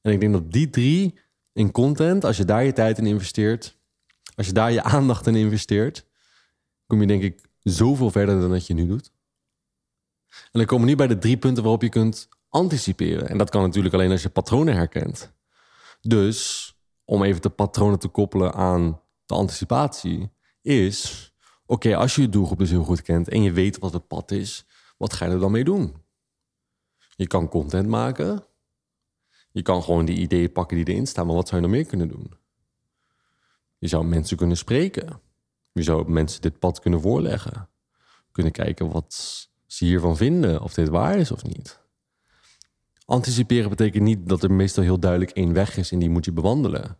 En 0.00 0.12
ik 0.12 0.20
denk 0.20 0.32
dat 0.32 0.52
die 0.52 0.70
drie 0.70 1.18
in 1.52 1.70
content, 1.70 2.24
als 2.24 2.36
je 2.36 2.44
daar 2.44 2.64
je 2.64 2.72
tijd 2.72 2.98
in 2.98 3.06
investeert, 3.06 3.78
als 4.34 4.46
je 4.46 4.52
daar 4.52 4.72
je 4.72 4.82
aandacht 4.82 5.26
in 5.26 5.34
investeert, 5.34 6.06
kom 6.86 7.00
je 7.00 7.06
denk 7.06 7.22
ik 7.22 7.48
zoveel 7.62 8.10
verder 8.10 8.40
dan 8.40 8.50
dat 8.50 8.66
je 8.66 8.74
nu 8.74 8.86
doet. 8.86 9.12
En 10.28 10.58
dan 10.58 10.64
komen 10.64 10.84
we 10.84 10.90
nu 10.90 10.96
bij 10.96 11.06
de 11.06 11.18
drie 11.18 11.36
punten 11.36 11.62
waarop 11.62 11.82
je 11.82 11.88
kunt 11.88 12.28
anticiperen. 12.48 13.28
En 13.28 13.38
dat 13.38 13.50
kan 13.50 13.62
natuurlijk 13.62 13.94
alleen 13.94 14.10
als 14.10 14.22
je 14.22 14.28
patronen 14.28 14.74
herkent. 14.74 15.32
Dus 16.02 16.70
om 17.04 17.22
even 17.22 17.42
de 17.42 17.50
patronen 17.50 17.98
te 17.98 18.08
koppelen 18.08 18.54
aan 18.54 19.00
de 19.26 19.34
anticipatie, 19.34 20.30
is: 20.62 21.32
oké, 21.66 21.96
als 21.96 22.14
je 22.14 22.20
je 22.20 22.28
doelgroep 22.28 22.58
dus 22.58 22.70
heel 22.70 22.84
goed 22.84 23.02
kent 23.02 23.28
en 23.28 23.42
je 23.42 23.52
weet 23.52 23.78
wat 23.78 23.92
het 23.92 24.06
pad 24.06 24.30
is, 24.30 24.64
wat 24.98 25.12
ga 25.12 25.24
je 25.24 25.32
er 25.32 25.40
dan 25.40 25.52
mee 25.52 25.64
doen? 25.64 25.96
Je 27.16 27.26
kan 27.26 27.48
content 27.48 27.88
maken. 27.88 28.44
Je 29.52 29.62
kan 29.62 29.82
gewoon 29.82 30.04
die 30.04 30.16
ideeën 30.16 30.52
pakken 30.52 30.76
die 30.76 30.88
erin 30.88 31.06
staan, 31.06 31.26
maar 31.26 31.34
wat 31.34 31.48
zou 31.48 31.60
je 31.60 31.66
nog 31.66 31.76
meer 31.76 31.86
kunnen 31.86 32.08
doen? 32.08 32.32
Je 33.78 33.88
zou 33.88 34.04
mensen 34.04 34.36
kunnen 34.36 34.56
spreken. 34.56 35.20
Je 35.72 35.82
zou 35.82 36.10
mensen 36.10 36.40
dit 36.40 36.58
pad 36.58 36.80
kunnen 36.80 37.00
voorleggen. 37.00 37.68
Kunnen 38.32 38.52
kijken 38.52 38.90
wat 38.90 39.14
ze 39.66 39.84
hiervan 39.84 40.16
vinden, 40.16 40.62
of 40.62 40.74
dit 40.74 40.88
waar 40.88 41.16
is 41.18 41.30
of 41.30 41.42
niet. 41.44 41.81
Anticiperen 43.06 43.68
betekent 43.68 44.02
niet 44.02 44.28
dat 44.28 44.42
er 44.42 44.52
meestal 44.52 44.82
heel 44.82 44.98
duidelijk 44.98 45.30
één 45.30 45.52
weg 45.52 45.76
is 45.76 45.92
en 45.92 45.98
die 45.98 46.10
moet 46.10 46.24
je 46.24 46.32
bewandelen. 46.32 46.98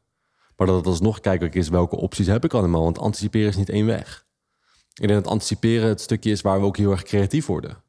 Maar 0.57 0.67
dat 0.67 0.77
het 0.77 0.87
alsnog 0.87 1.21
kijken 1.21 1.53
is 1.53 1.69
welke 1.69 1.97
opties 1.97 2.27
heb 2.27 2.45
ik 2.45 2.55
allemaal, 2.55 2.83
want 2.83 2.99
anticiperen 2.99 3.49
is 3.49 3.57
niet 3.57 3.69
één 3.69 3.87
weg. 3.87 4.27
Ik 4.95 5.09
denk 5.09 5.23
dat 5.23 5.33
anticiperen 5.33 5.88
het 5.88 6.01
stukje 6.01 6.31
is 6.31 6.41
waar 6.41 6.61
we 6.61 6.67
ook 6.67 6.77
heel 6.77 6.91
erg 6.91 7.03
creatief 7.03 7.47
worden. 7.47 7.83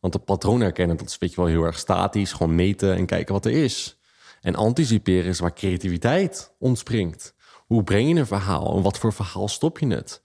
Want 0.00 0.12
de 0.12 0.18
patroon 0.18 0.60
herkennen, 0.60 0.96
dat 0.96 1.06
is 1.06 1.16
je 1.30 1.36
wel 1.36 1.46
heel 1.46 1.62
erg 1.62 1.78
statisch, 1.78 2.32
gewoon 2.32 2.54
meten 2.54 2.96
en 2.96 3.06
kijken 3.06 3.34
wat 3.34 3.44
er 3.44 3.52
is. 3.52 3.98
En 4.40 4.54
anticiperen 4.54 5.30
is 5.30 5.38
waar 5.38 5.54
creativiteit 5.54 6.54
ontspringt. 6.58 7.34
Hoe 7.66 7.84
breng 7.84 8.08
je 8.08 8.14
een 8.14 8.26
verhaal 8.26 8.76
en 8.76 8.82
wat 8.82 8.98
voor 8.98 9.12
verhaal 9.12 9.48
stop 9.48 9.78
je 9.78 9.86
het? 9.86 10.22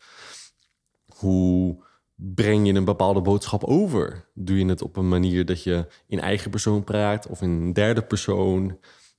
Hoe 1.15 1.83
breng 2.21 2.67
je 2.67 2.73
een 2.73 2.85
bepaalde 2.85 3.21
boodschap 3.21 3.63
over? 3.63 4.29
Doe 4.33 4.57
je 4.57 4.65
het 4.65 4.81
op 4.81 4.97
een 4.97 5.07
manier 5.07 5.45
dat 5.45 5.63
je 5.63 5.87
in 6.07 6.19
eigen 6.19 6.51
persoon 6.51 6.83
praat 6.83 7.27
of 7.27 7.41
in 7.41 7.73
derde 7.73 8.01
persoon? 8.01 8.77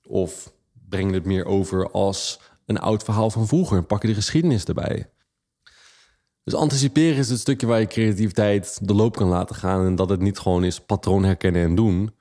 Of 0.09 0.53
breng 0.89 1.09
je 1.09 1.15
het 1.15 1.25
meer 1.25 1.45
over 1.45 1.91
als 1.91 2.41
een 2.67 2.79
oud 2.79 3.03
verhaal 3.05 3.31
van 3.31 3.47
vroeger 3.47 3.77
en 3.77 3.87
pak 3.87 4.03
je 4.03 4.09
de 4.09 4.15
geschiedenis 4.15 4.65
erbij? 4.65 5.11
Dus 6.45 6.55
anticiperen 6.55 7.19
is 7.19 7.29
het 7.29 7.39
stukje 7.39 7.67
waar 7.67 7.81
je 7.81 7.87
creativiteit 7.87 8.79
de 8.83 8.95
loop 8.95 9.17
kan 9.17 9.29
laten 9.29 9.57
gaan 9.57 9.87
en 9.87 9.95
dat 9.95 10.09
het 10.09 10.21
niet 10.21 10.39
gewoon 10.39 10.65
is 10.65 10.81
patroon 10.81 11.25
herkennen 11.25 11.63
en 11.63 11.75
doen. 11.75 12.15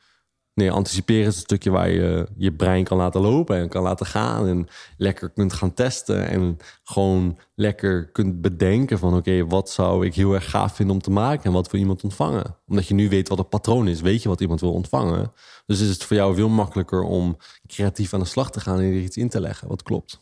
Nee, 0.53 0.71
anticiperen 0.71 1.27
is 1.27 1.35
het 1.35 1.43
stukje 1.43 1.69
waar 1.69 1.89
je 1.89 2.27
je 2.37 2.53
brein 2.53 2.83
kan 2.83 2.97
laten 2.97 3.21
lopen 3.21 3.57
en 3.57 3.69
kan 3.69 3.83
laten 3.83 4.05
gaan. 4.05 4.47
En 4.47 4.67
lekker 4.97 5.29
kunt 5.29 5.53
gaan 5.53 5.73
testen. 5.73 6.27
En 6.27 6.57
gewoon 6.83 7.37
lekker 7.55 8.11
kunt 8.11 8.41
bedenken 8.41 8.99
van 8.99 9.15
oké, 9.15 9.45
wat 9.45 9.69
zou 9.69 10.05
ik 10.05 10.15
heel 10.15 10.33
erg 10.33 10.49
gaaf 10.49 10.75
vinden 10.75 10.95
om 10.95 11.01
te 11.01 11.11
maken 11.11 11.43
en 11.43 11.51
wat 11.51 11.71
wil 11.71 11.79
iemand 11.81 12.03
ontvangen. 12.03 12.55
Omdat 12.67 12.87
je 12.87 12.93
nu 12.93 13.09
weet 13.09 13.29
wat 13.29 13.37
het 13.37 13.49
patroon 13.49 13.87
is, 13.87 14.01
weet 14.01 14.23
je 14.23 14.29
wat 14.29 14.41
iemand 14.41 14.59
wil 14.61 14.73
ontvangen. 14.73 15.33
Dus 15.65 15.79
is 15.79 15.89
het 15.89 16.03
voor 16.03 16.15
jou 16.15 16.35
veel 16.35 16.49
makkelijker 16.49 17.01
om 17.01 17.37
creatief 17.67 18.13
aan 18.13 18.19
de 18.19 18.25
slag 18.25 18.51
te 18.51 18.59
gaan 18.59 18.79
en 18.79 18.83
er 18.83 19.01
iets 19.01 19.17
in 19.17 19.29
te 19.29 19.39
leggen 19.39 19.67
wat 19.67 19.83
klopt. 19.83 20.19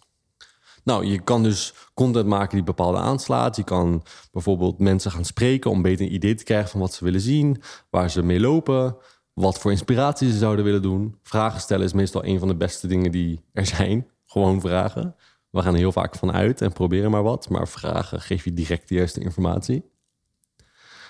Nou, 0.84 1.06
je 1.06 1.20
kan 1.20 1.44
dus 1.44 1.74
content 1.94 2.28
maken 2.28 2.56
die 2.56 2.64
bepaalde 2.64 2.98
aanslaat. 2.98 3.56
Je 3.56 3.64
kan 3.64 4.04
bijvoorbeeld 4.32 4.80
mensen 4.80 5.12
gaan 5.12 5.26
spreken 5.26 5.72
om 5.72 5.82
beter 5.82 6.06
een 6.06 6.14
idee 6.14 6.36
te 6.36 6.44
krijgen 6.44 6.70
van 6.70 6.80
wat 6.80 6.94
ze 6.94 7.04
willen 7.04 7.22
zien, 7.22 7.62
waar 7.90 8.10
ze 8.10 8.24
mee 8.24 8.40
lopen 8.40 8.98
wat 9.38 9.60
voor 9.60 9.72
inspiratie 9.72 10.32
ze 10.32 10.38
zouden 10.38 10.66
willen 10.66 10.82
doen. 10.82 11.18
Vragen 11.24 11.62
stellen 11.62 11.86
is 11.86 11.94
meestal 11.94 12.26
een 12.26 12.40
van 12.40 12.48
de 12.48 12.56
beste 12.56 12.88
dingen 12.88 13.12
die 13.12 13.44
er 13.54 13.66
zijn. 13.66 14.08
Gewoon 14.26 14.62
vragen. 14.62 15.16
We 15.50 15.62
gaan 15.62 15.76
heel 15.76 15.92
vaak 15.92 16.16
van 16.16 16.32
uit 16.32 16.62
en 16.62 16.74
proberen 16.74 17.12
maar 17.12 17.24
wat. 17.24 17.50
Maar 17.50 17.68
vragen 17.68 18.22
geef 18.22 18.44
je 18.44 18.54
direct 18.54 18.88
de 18.88 18.96
juiste 18.96 19.20
informatie. 19.20 19.84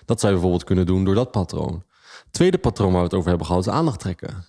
Dat 0.05 0.19
zou 0.19 0.33
je 0.33 0.39
bijvoorbeeld 0.39 0.63
kunnen 0.63 0.85
doen 0.85 1.03
door 1.03 1.15
dat 1.15 1.31
patroon. 1.31 1.83
Tweede 2.31 2.57
patroon 2.57 2.91
waar 2.91 2.99
we 2.99 3.07
het 3.07 3.13
over 3.13 3.29
hebben 3.29 3.47
gehad 3.47 3.67
is 3.67 3.73
aandacht 3.73 3.99
trekken. 3.99 4.45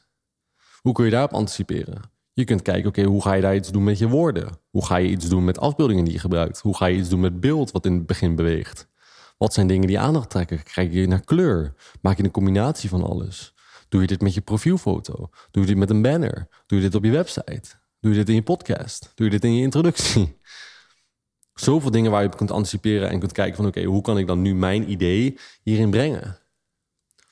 Hoe 0.80 0.92
kun 0.92 1.04
je 1.04 1.10
daarop 1.10 1.32
anticiperen? 1.32 2.00
Je 2.32 2.44
kunt 2.44 2.62
kijken, 2.62 2.88
oké, 2.88 3.02
hoe 3.02 3.22
ga 3.22 3.32
je 3.32 3.42
daar 3.42 3.54
iets 3.54 3.70
doen 3.70 3.84
met 3.84 3.98
je 3.98 4.08
woorden? 4.08 4.58
Hoe 4.70 4.86
ga 4.86 4.96
je 4.96 5.08
iets 5.08 5.28
doen 5.28 5.44
met 5.44 5.58
afbeeldingen 5.58 6.04
die 6.04 6.12
je 6.12 6.20
gebruikt? 6.20 6.60
Hoe 6.60 6.76
ga 6.76 6.86
je 6.86 6.98
iets 6.98 7.08
doen 7.08 7.20
met 7.20 7.40
beeld 7.40 7.70
wat 7.70 7.86
in 7.86 7.92
het 7.92 8.06
begin 8.06 8.34
beweegt? 8.34 8.88
Wat 9.36 9.54
zijn 9.54 9.66
dingen 9.66 9.86
die 9.86 9.98
aandacht 9.98 10.30
trekken? 10.30 10.62
Kijk 10.62 10.92
je 10.92 11.06
naar 11.06 11.24
kleur? 11.24 11.74
Maak 12.00 12.16
je 12.16 12.24
een 12.24 12.30
combinatie 12.30 12.88
van 12.88 13.02
alles? 13.02 13.56
Doe 13.88 14.00
je 14.00 14.06
dit 14.06 14.20
met 14.20 14.34
je 14.34 14.40
profielfoto? 14.40 15.14
Doe 15.50 15.62
je 15.62 15.68
dit 15.68 15.76
met 15.76 15.90
een 15.90 16.02
banner? 16.02 16.48
Doe 16.66 16.78
je 16.78 16.84
dit 16.84 16.94
op 16.94 17.04
je 17.04 17.10
website? 17.10 17.62
Doe 18.00 18.12
je 18.12 18.18
dit 18.18 18.28
in 18.28 18.34
je 18.34 18.42
podcast? 18.42 19.12
Doe 19.14 19.26
je 19.26 19.32
dit 19.32 19.44
in 19.44 19.54
je 19.54 19.62
introductie? 19.62 20.36
Zoveel 21.54 21.90
dingen 21.90 22.10
waar 22.10 22.22
je 22.22 22.26
op 22.26 22.36
kunt 22.36 22.50
anticiperen 22.50 23.08
en 23.08 23.18
kunt 23.18 23.32
kijken 23.32 23.56
van 23.56 23.66
oké, 23.66 23.82
hoe 23.84 24.02
kan 24.02 24.18
ik 24.18 24.26
dan 24.26 24.42
nu 24.42 24.54
mijn 24.54 24.90
idee 24.90 25.38
hierin 25.62 25.90
brengen? 25.90 26.38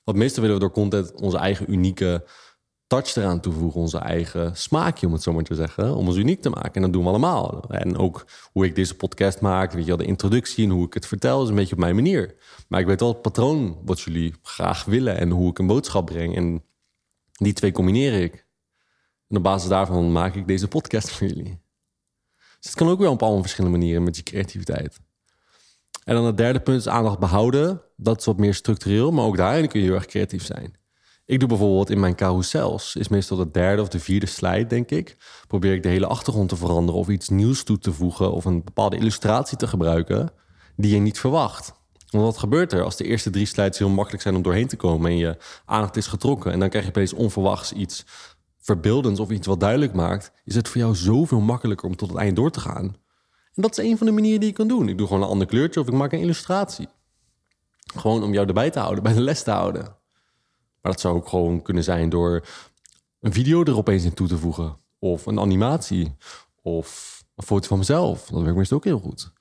Want 0.04 0.18
meestal 0.18 0.42
willen 0.42 0.58
we 0.58 0.62
door 0.62 0.72
content 0.72 1.12
onze 1.14 1.38
eigen 1.38 1.72
unieke 1.72 2.26
touch 2.86 3.16
eraan 3.16 3.40
toevoegen, 3.40 3.80
onze 3.80 3.98
eigen 3.98 4.56
smaakje, 4.56 5.06
om 5.06 5.12
het 5.12 5.22
zo 5.22 5.32
maar 5.32 5.42
te 5.42 5.54
zeggen, 5.54 5.94
om 5.94 6.06
ons 6.06 6.16
uniek 6.16 6.42
te 6.42 6.50
maken. 6.50 6.74
En 6.74 6.82
dat 6.82 6.92
doen 6.92 7.02
we 7.02 7.08
allemaal. 7.08 7.64
En 7.68 7.96
ook 7.96 8.26
hoe 8.52 8.64
ik 8.64 8.74
deze 8.74 8.94
podcast 8.94 9.40
maak, 9.40 9.72
weet 9.72 9.82
je 9.82 9.88
wel, 9.88 9.96
de 9.96 10.04
introductie 10.04 10.64
en 10.64 10.70
hoe 10.70 10.86
ik 10.86 10.94
het 10.94 11.06
vertel, 11.06 11.42
is 11.42 11.48
een 11.48 11.54
beetje 11.54 11.74
op 11.74 11.80
mijn 11.80 11.94
manier. 11.94 12.34
Maar 12.68 12.80
ik 12.80 12.86
weet 12.86 13.00
wel 13.00 13.08
het 13.08 13.22
patroon 13.22 13.78
wat 13.84 14.00
jullie 14.00 14.34
graag 14.42 14.84
willen 14.84 15.18
en 15.18 15.30
hoe 15.30 15.50
ik 15.50 15.58
een 15.58 15.66
boodschap 15.66 16.06
breng. 16.06 16.36
En 16.36 16.64
die 17.32 17.52
twee 17.52 17.72
combineer 17.72 18.22
ik. 18.22 18.46
En 19.28 19.36
op 19.36 19.42
basis 19.42 19.68
daarvan 19.68 20.12
maak 20.12 20.34
ik 20.34 20.46
deze 20.46 20.68
podcast 20.68 21.10
voor 21.10 21.26
jullie. 21.26 21.60
Dus 22.34 22.70
het 22.70 22.74
kan 22.74 22.88
ook 22.88 22.98
wel 22.98 23.12
op 23.12 23.22
allemaal 23.22 23.40
verschillende 23.40 23.78
manieren 23.78 24.02
met 24.02 24.16
je 24.16 24.22
creativiteit. 24.22 25.00
En 26.04 26.14
dan 26.14 26.24
het 26.24 26.36
derde 26.36 26.60
punt 26.60 26.80
is 26.80 26.88
aandacht 26.88 27.18
behouden. 27.18 27.82
Dat 27.96 28.18
is 28.18 28.24
wat 28.24 28.38
meer 28.38 28.54
structureel, 28.54 29.10
maar 29.10 29.24
ook 29.24 29.36
daarin 29.36 29.68
kun 29.68 29.80
je 29.80 29.86
heel 29.86 29.94
erg 29.94 30.06
creatief 30.06 30.44
zijn. 30.44 30.76
Ik 31.26 31.38
doe 31.38 31.48
bijvoorbeeld 31.48 31.90
in 31.90 32.00
mijn 32.00 32.14
carousels, 32.14 32.96
is 32.96 33.08
meestal 33.08 33.36
de 33.36 33.50
derde 33.50 33.82
of 33.82 33.88
de 33.88 34.00
vierde 34.00 34.26
slide, 34.26 34.66
denk 34.66 34.90
ik. 34.90 35.16
Probeer 35.46 35.74
ik 35.74 35.82
de 35.82 35.88
hele 35.88 36.06
achtergrond 36.06 36.48
te 36.48 36.56
veranderen 36.56 37.00
of 37.00 37.08
iets 37.08 37.28
nieuws 37.28 37.62
toe 37.62 37.78
te 37.78 37.92
voegen 37.92 38.32
of 38.32 38.44
een 38.44 38.64
bepaalde 38.64 38.96
illustratie 38.96 39.58
te 39.58 39.66
gebruiken 39.66 40.30
die 40.76 40.94
je 40.94 41.00
niet 41.00 41.18
verwacht. 41.18 41.72
Want 42.10 42.24
wat 42.24 42.38
gebeurt 42.38 42.72
er 42.72 42.82
als 42.82 42.96
de 42.96 43.04
eerste 43.04 43.30
drie 43.30 43.46
slides 43.46 43.78
heel 43.78 43.88
makkelijk 43.88 44.22
zijn 44.22 44.34
om 44.34 44.42
doorheen 44.42 44.68
te 44.68 44.76
komen 44.76 45.10
en 45.10 45.16
je 45.16 45.36
aandacht 45.64 45.96
is 45.96 46.06
getrokken 46.06 46.52
en 46.52 46.58
dan 46.58 46.68
krijg 46.68 46.84
je 46.84 46.90
opeens 46.90 47.12
onverwachts 47.12 47.72
iets 47.72 48.04
verbeeldends 48.60 49.20
of 49.20 49.30
iets 49.30 49.46
wat 49.46 49.60
duidelijk 49.60 49.92
maakt, 49.92 50.32
is 50.44 50.54
het 50.54 50.68
voor 50.68 50.80
jou 50.80 50.94
zoveel 50.94 51.40
makkelijker 51.40 51.88
om 51.88 51.96
tot 51.96 52.08
het 52.08 52.18
eind 52.18 52.36
door 52.36 52.50
te 52.50 52.60
gaan. 52.60 52.84
En 53.54 53.62
dat 53.62 53.78
is 53.78 53.84
een 53.84 53.98
van 53.98 54.06
de 54.06 54.12
manieren 54.12 54.40
die 54.40 54.48
je 54.48 54.54
kan 54.54 54.68
doen. 54.68 54.88
Ik 54.88 54.98
doe 54.98 55.06
gewoon 55.06 55.22
een 55.22 55.28
ander 55.28 55.46
kleurtje 55.46 55.80
of 55.80 55.86
ik 55.86 55.92
maak 55.92 56.12
een 56.12 56.20
illustratie. 56.20 56.88
Gewoon 57.96 58.22
om 58.22 58.32
jou 58.32 58.46
erbij 58.46 58.70
te 58.70 58.78
houden, 58.78 59.02
bij 59.02 59.12
de 59.12 59.20
les 59.20 59.42
te 59.42 59.50
houden. 59.50 59.96
Maar 60.86 60.94
dat 60.94 61.04
zou 61.04 61.16
ook 61.16 61.28
gewoon 61.28 61.62
kunnen 61.62 61.84
zijn 61.84 62.08
door 62.08 62.46
een 63.20 63.32
video 63.32 63.62
er 63.62 63.76
opeens 63.76 64.04
in 64.04 64.14
toe 64.14 64.28
te 64.28 64.38
voegen. 64.38 64.76
Of 64.98 65.26
een 65.26 65.40
animatie. 65.40 66.16
Of 66.62 67.20
een 67.34 67.44
foto 67.44 67.66
van 67.66 67.78
mezelf. 67.78 68.26
Dat 68.26 68.42
werkt 68.42 68.56
meestal 68.56 68.76
ook 68.76 68.84
heel 68.84 68.98
goed. 68.98 69.32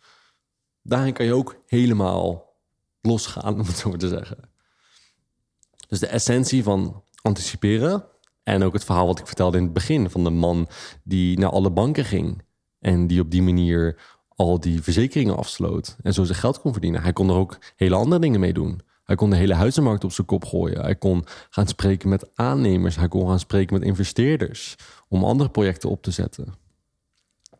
Daarin 0.81 1.13
kan 1.13 1.25
je 1.25 1.33
ook 1.33 1.55
helemaal 1.67 2.53
losgaan, 3.01 3.53
om 3.59 3.65
het 3.65 3.77
zo 3.77 3.89
maar 3.89 3.97
te 3.97 4.07
zeggen. 4.07 4.37
Dus 5.87 5.99
de 5.99 6.07
essentie 6.07 6.63
van 6.63 7.03
anticiperen. 7.21 8.05
En 8.43 8.63
ook 8.63 8.73
het 8.73 8.83
verhaal 8.83 9.07
wat 9.07 9.19
ik 9.19 9.27
vertelde 9.27 9.57
in 9.57 9.63
het 9.63 9.73
begin 9.73 10.09
van 10.09 10.23
de 10.23 10.29
man 10.29 10.67
die 11.03 11.39
naar 11.39 11.51
alle 11.51 11.71
banken 11.71 12.05
ging. 12.05 12.43
En 12.79 13.07
die 13.07 13.21
op 13.21 13.31
die 13.31 13.41
manier 13.41 14.01
al 14.35 14.59
die 14.59 14.81
verzekeringen 14.81 15.37
afsloot. 15.37 15.95
En 16.01 16.13
zo 16.13 16.23
zijn 16.23 16.39
geld 16.39 16.59
kon 16.59 16.71
verdienen. 16.71 17.01
Hij 17.01 17.13
kon 17.13 17.29
er 17.29 17.35
ook 17.35 17.57
hele 17.75 17.95
andere 17.95 18.21
dingen 18.21 18.39
mee 18.39 18.53
doen. 18.53 18.81
Hij 19.05 19.15
kon 19.15 19.29
de 19.29 19.35
hele 19.35 19.53
huizenmarkt 19.53 20.03
op 20.03 20.11
zijn 20.11 20.27
kop 20.27 20.45
gooien. 20.45 20.81
Hij 20.81 20.95
kon 20.95 21.25
gaan 21.49 21.67
spreken 21.67 22.09
met 22.09 22.35
aannemers. 22.35 22.95
Hij 22.95 23.07
kon 23.07 23.27
gaan 23.27 23.39
spreken 23.39 23.73
met 23.73 23.83
investeerders 23.83 24.75
om 25.07 25.23
andere 25.23 25.49
projecten 25.49 25.89
op 25.89 26.01
te 26.01 26.11
zetten. 26.11 26.53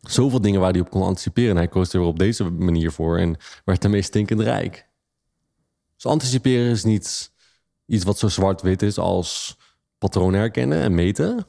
Zoveel 0.00 0.40
dingen 0.40 0.60
waar 0.60 0.72
hij 0.72 0.80
op 0.80 0.90
kon 0.90 1.02
anticiperen. 1.02 1.50
En 1.50 1.56
hij 1.56 1.68
koos 1.68 1.92
er 1.92 2.00
op 2.00 2.18
deze 2.18 2.44
manier 2.50 2.92
voor 2.92 3.18
en 3.18 3.36
werd 3.64 3.82
daarmee 3.82 4.02
stinkend 4.02 4.40
rijk. 4.40 4.88
Dus 5.94 6.06
anticiperen 6.06 6.70
is 6.70 6.84
niet 6.84 7.32
iets 7.86 8.04
wat 8.04 8.18
zo 8.18 8.28
zwart-wit 8.28 8.82
is 8.82 8.98
als 8.98 9.58
patronen 9.98 10.40
herkennen 10.40 10.80
en 10.80 10.94
meten. 10.94 11.46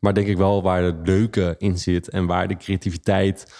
Maar 0.00 0.14
denk 0.14 0.26
ik 0.26 0.36
wel 0.36 0.62
waar 0.62 0.82
het 0.82 1.06
leuke 1.06 1.54
in 1.58 1.78
zit 1.78 2.08
en 2.08 2.26
waar 2.26 2.48
de 2.48 2.56
creativiteit 2.56 3.52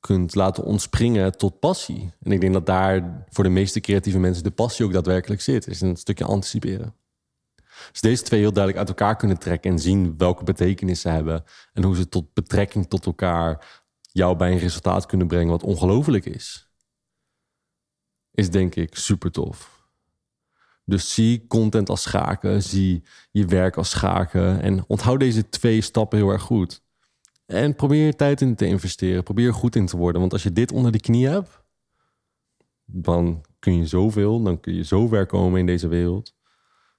kunt 0.00 0.34
laten 0.34 0.64
ontspringen 0.64 1.36
tot 1.36 1.60
passie. 1.60 2.12
En 2.22 2.32
ik 2.32 2.40
denk 2.40 2.52
dat 2.52 2.66
daar 2.66 3.24
voor 3.28 3.44
de 3.44 3.50
meeste 3.50 3.80
creatieve 3.80 4.18
mensen 4.18 4.44
de 4.44 4.50
passie 4.50 4.84
ook 4.84 4.92
daadwerkelijk 4.92 5.40
zit. 5.40 5.66
Is 5.66 5.80
een 5.80 5.96
stukje 5.96 6.24
anticiperen. 6.24 6.94
Dus 7.92 8.00
deze 8.00 8.22
twee 8.22 8.40
heel 8.40 8.52
duidelijk 8.52 8.88
uit 8.88 8.98
elkaar 8.98 9.16
kunnen 9.16 9.38
trekken 9.38 9.70
en 9.70 9.78
zien 9.78 10.14
welke 10.16 10.44
betekenis 10.44 11.00
ze 11.00 11.08
hebben. 11.08 11.44
En 11.72 11.82
hoe 11.82 11.96
ze 11.96 12.08
tot 12.08 12.34
betrekking 12.34 12.88
tot 12.88 13.06
elkaar 13.06 13.66
jou 14.12 14.36
bij 14.36 14.52
een 14.52 14.58
resultaat 14.58 15.06
kunnen 15.06 15.26
brengen 15.26 15.50
wat 15.50 15.62
ongelooflijk 15.62 16.24
is. 16.24 16.68
Is 18.30 18.50
denk 18.50 18.74
ik 18.74 18.96
super 18.96 19.30
tof. 19.30 19.88
Dus 20.84 21.14
zie 21.14 21.46
content 21.46 21.88
als 21.88 22.02
schaken, 22.02 22.62
zie 22.62 23.04
je 23.30 23.46
werk 23.46 23.76
als 23.76 23.90
schaken. 23.90 24.62
En 24.62 24.84
onthoud 24.86 25.20
deze 25.20 25.48
twee 25.48 25.80
stappen 25.80 26.18
heel 26.18 26.30
erg 26.30 26.42
goed. 26.42 26.82
En 27.50 27.74
probeer 27.74 28.16
tijd 28.16 28.40
in 28.40 28.54
te 28.54 28.66
investeren. 28.66 29.22
Probeer 29.22 29.46
er 29.46 29.54
goed 29.54 29.76
in 29.76 29.86
te 29.86 29.96
worden. 29.96 30.20
Want 30.20 30.32
als 30.32 30.42
je 30.42 30.52
dit 30.52 30.72
onder 30.72 30.92
de 30.92 31.00
knie 31.00 31.28
hebt, 31.28 31.62
dan 32.84 33.44
kun 33.58 33.76
je 33.76 33.86
zoveel. 33.86 34.42
Dan 34.42 34.60
kun 34.60 34.74
je 34.74 34.84
zo 34.84 35.06
ver 35.06 35.26
komen 35.26 35.60
in 35.60 35.66
deze 35.66 35.88
wereld. 35.88 36.34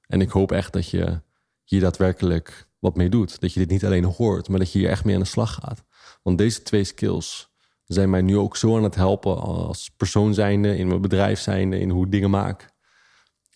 En 0.07 0.21
ik 0.21 0.29
hoop 0.29 0.51
echt 0.51 0.73
dat 0.73 0.89
je 0.89 1.21
hier 1.63 1.79
daadwerkelijk 1.79 2.67
wat 2.79 2.95
mee 2.95 3.09
doet. 3.09 3.39
Dat 3.39 3.53
je 3.53 3.59
dit 3.59 3.69
niet 3.69 3.85
alleen 3.85 4.03
hoort, 4.03 4.49
maar 4.49 4.59
dat 4.59 4.71
je 4.71 4.79
hier 4.79 4.89
echt 4.89 5.05
mee 5.05 5.15
aan 5.15 5.21
de 5.21 5.27
slag 5.27 5.53
gaat. 5.53 5.83
Want 6.23 6.37
deze 6.37 6.63
twee 6.63 6.83
skills 6.83 7.51
zijn 7.83 8.09
mij 8.09 8.21
nu 8.21 8.37
ook 8.37 8.57
zo 8.57 8.77
aan 8.77 8.83
het 8.83 8.95
helpen 8.95 9.41
als 9.41 9.89
persoon 9.89 10.33
zijnde, 10.33 10.77
in 10.77 10.87
mijn 10.87 11.01
bedrijf 11.01 11.39
zijnde, 11.39 11.79
in 11.79 11.89
hoe 11.89 12.05
ik 12.05 12.11
dingen 12.11 12.29
maak. 12.29 12.69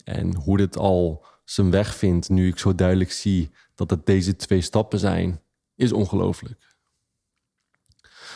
En 0.03 0.35
hoe 0.35 0.57
dit 0.57 0.77
al 0.77 1.25
zijn 1.43 1.71
weg 1.71 1.95
vindt, 1.95 2.29
nu 2.29 2.47
ik 2.47 2.59
zo 2.59 2.75
duidelijk 2.75 3.11
zie 3.11 3.49
dat 3.75 3.89
het 3.89 4.05
deze 4.05 4.35
twee 4.35 4.61
stappen 4.61 4.99
zijn, 4.99 5.41
is 5.75 5.91
ongelooflijk. 5.91 6.74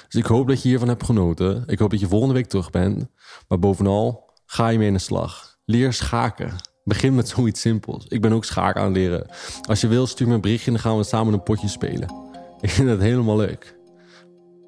Dus 0.09 0.21
ik 0.21 0.25
hoop 0.25 0.47
dat 0.47 0.61
je 0.61 0.67
hiervan 0.67 0.87
hebt 0.87 1.05
genoten. 1.05 1.63
Ik 1.67 1.79
hoop 1.79 1.89
dat 1.89 1.99
je 1.99 2.07
volgende 2.07 2.33
week 2.33 2.47
terug 2.47 2.69
bent. 2.69 3.07
Maar 3.47 3.59
bovenal, 3.59 4.33
ga 4.45 4.67
je 4.67 4.77
mee 4.77 4.87
in 4.87 4.93
de 4.93 4.99
slag. 4.99 5.57
Leer 5.65 5.93
schaken. 5.93 6.55
Begin 6.83 7.15
met 7.15 7.27
zoiets 7.27 7.61
simpels. 7.61 8.05
Ik 8.07 8.21
ben 8.21 8.31
ook 8.31 8.45
schaken 8.45 8.81
aan 8.81 8.87
het 8.87 8.95
leren. 8.95 9.29
Als 9.61 9.81
je 9.81 9.87
wil, 9.87 10.07
stuur 10.07 10.27
me 10.27 10.33
een 10.33 10.41
berichtje 10.41 10.67
en 10.67 10.73
dan 10.73 10.81
gaan 10.81 10.97
we 10.97 11.03
samen 11.03 11.33
een 11.33 11.43
potje 11.43 11.67
spelen. 11.67 12.13
Ik 12.61 12.69
vind 12.69 12.87
dat 12.87 12.99
helemaal 12.99 13.37
leuk. 13.37 13.77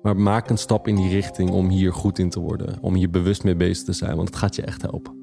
Maar 0.02 0.18
maak 0.18 0.50
een 0.50 0.58
stap 0.58 0.88
in 0.88 0.96
die 0.96 1.10
richting 1.10 1.50
om 1.50 1.70
hier 1.70 1.94
goed 1.94 2.20
in 2.20 2.30
te 2.30 2.40
worden. 2.40 2.78
Om 2.82 2.96
hier 2.96 3.10
bewust 3.10 3.44
mee 3.44 3.56
bezig 3.56 3.86
te 3.86 3.94
zijn, 3.94 4.16
want 4.16 4.28
het 4.28 4.38
gaat 4.38 4.56
je 4.56 4.62
echt 4.62 4.82
helpen. 4.82 5.21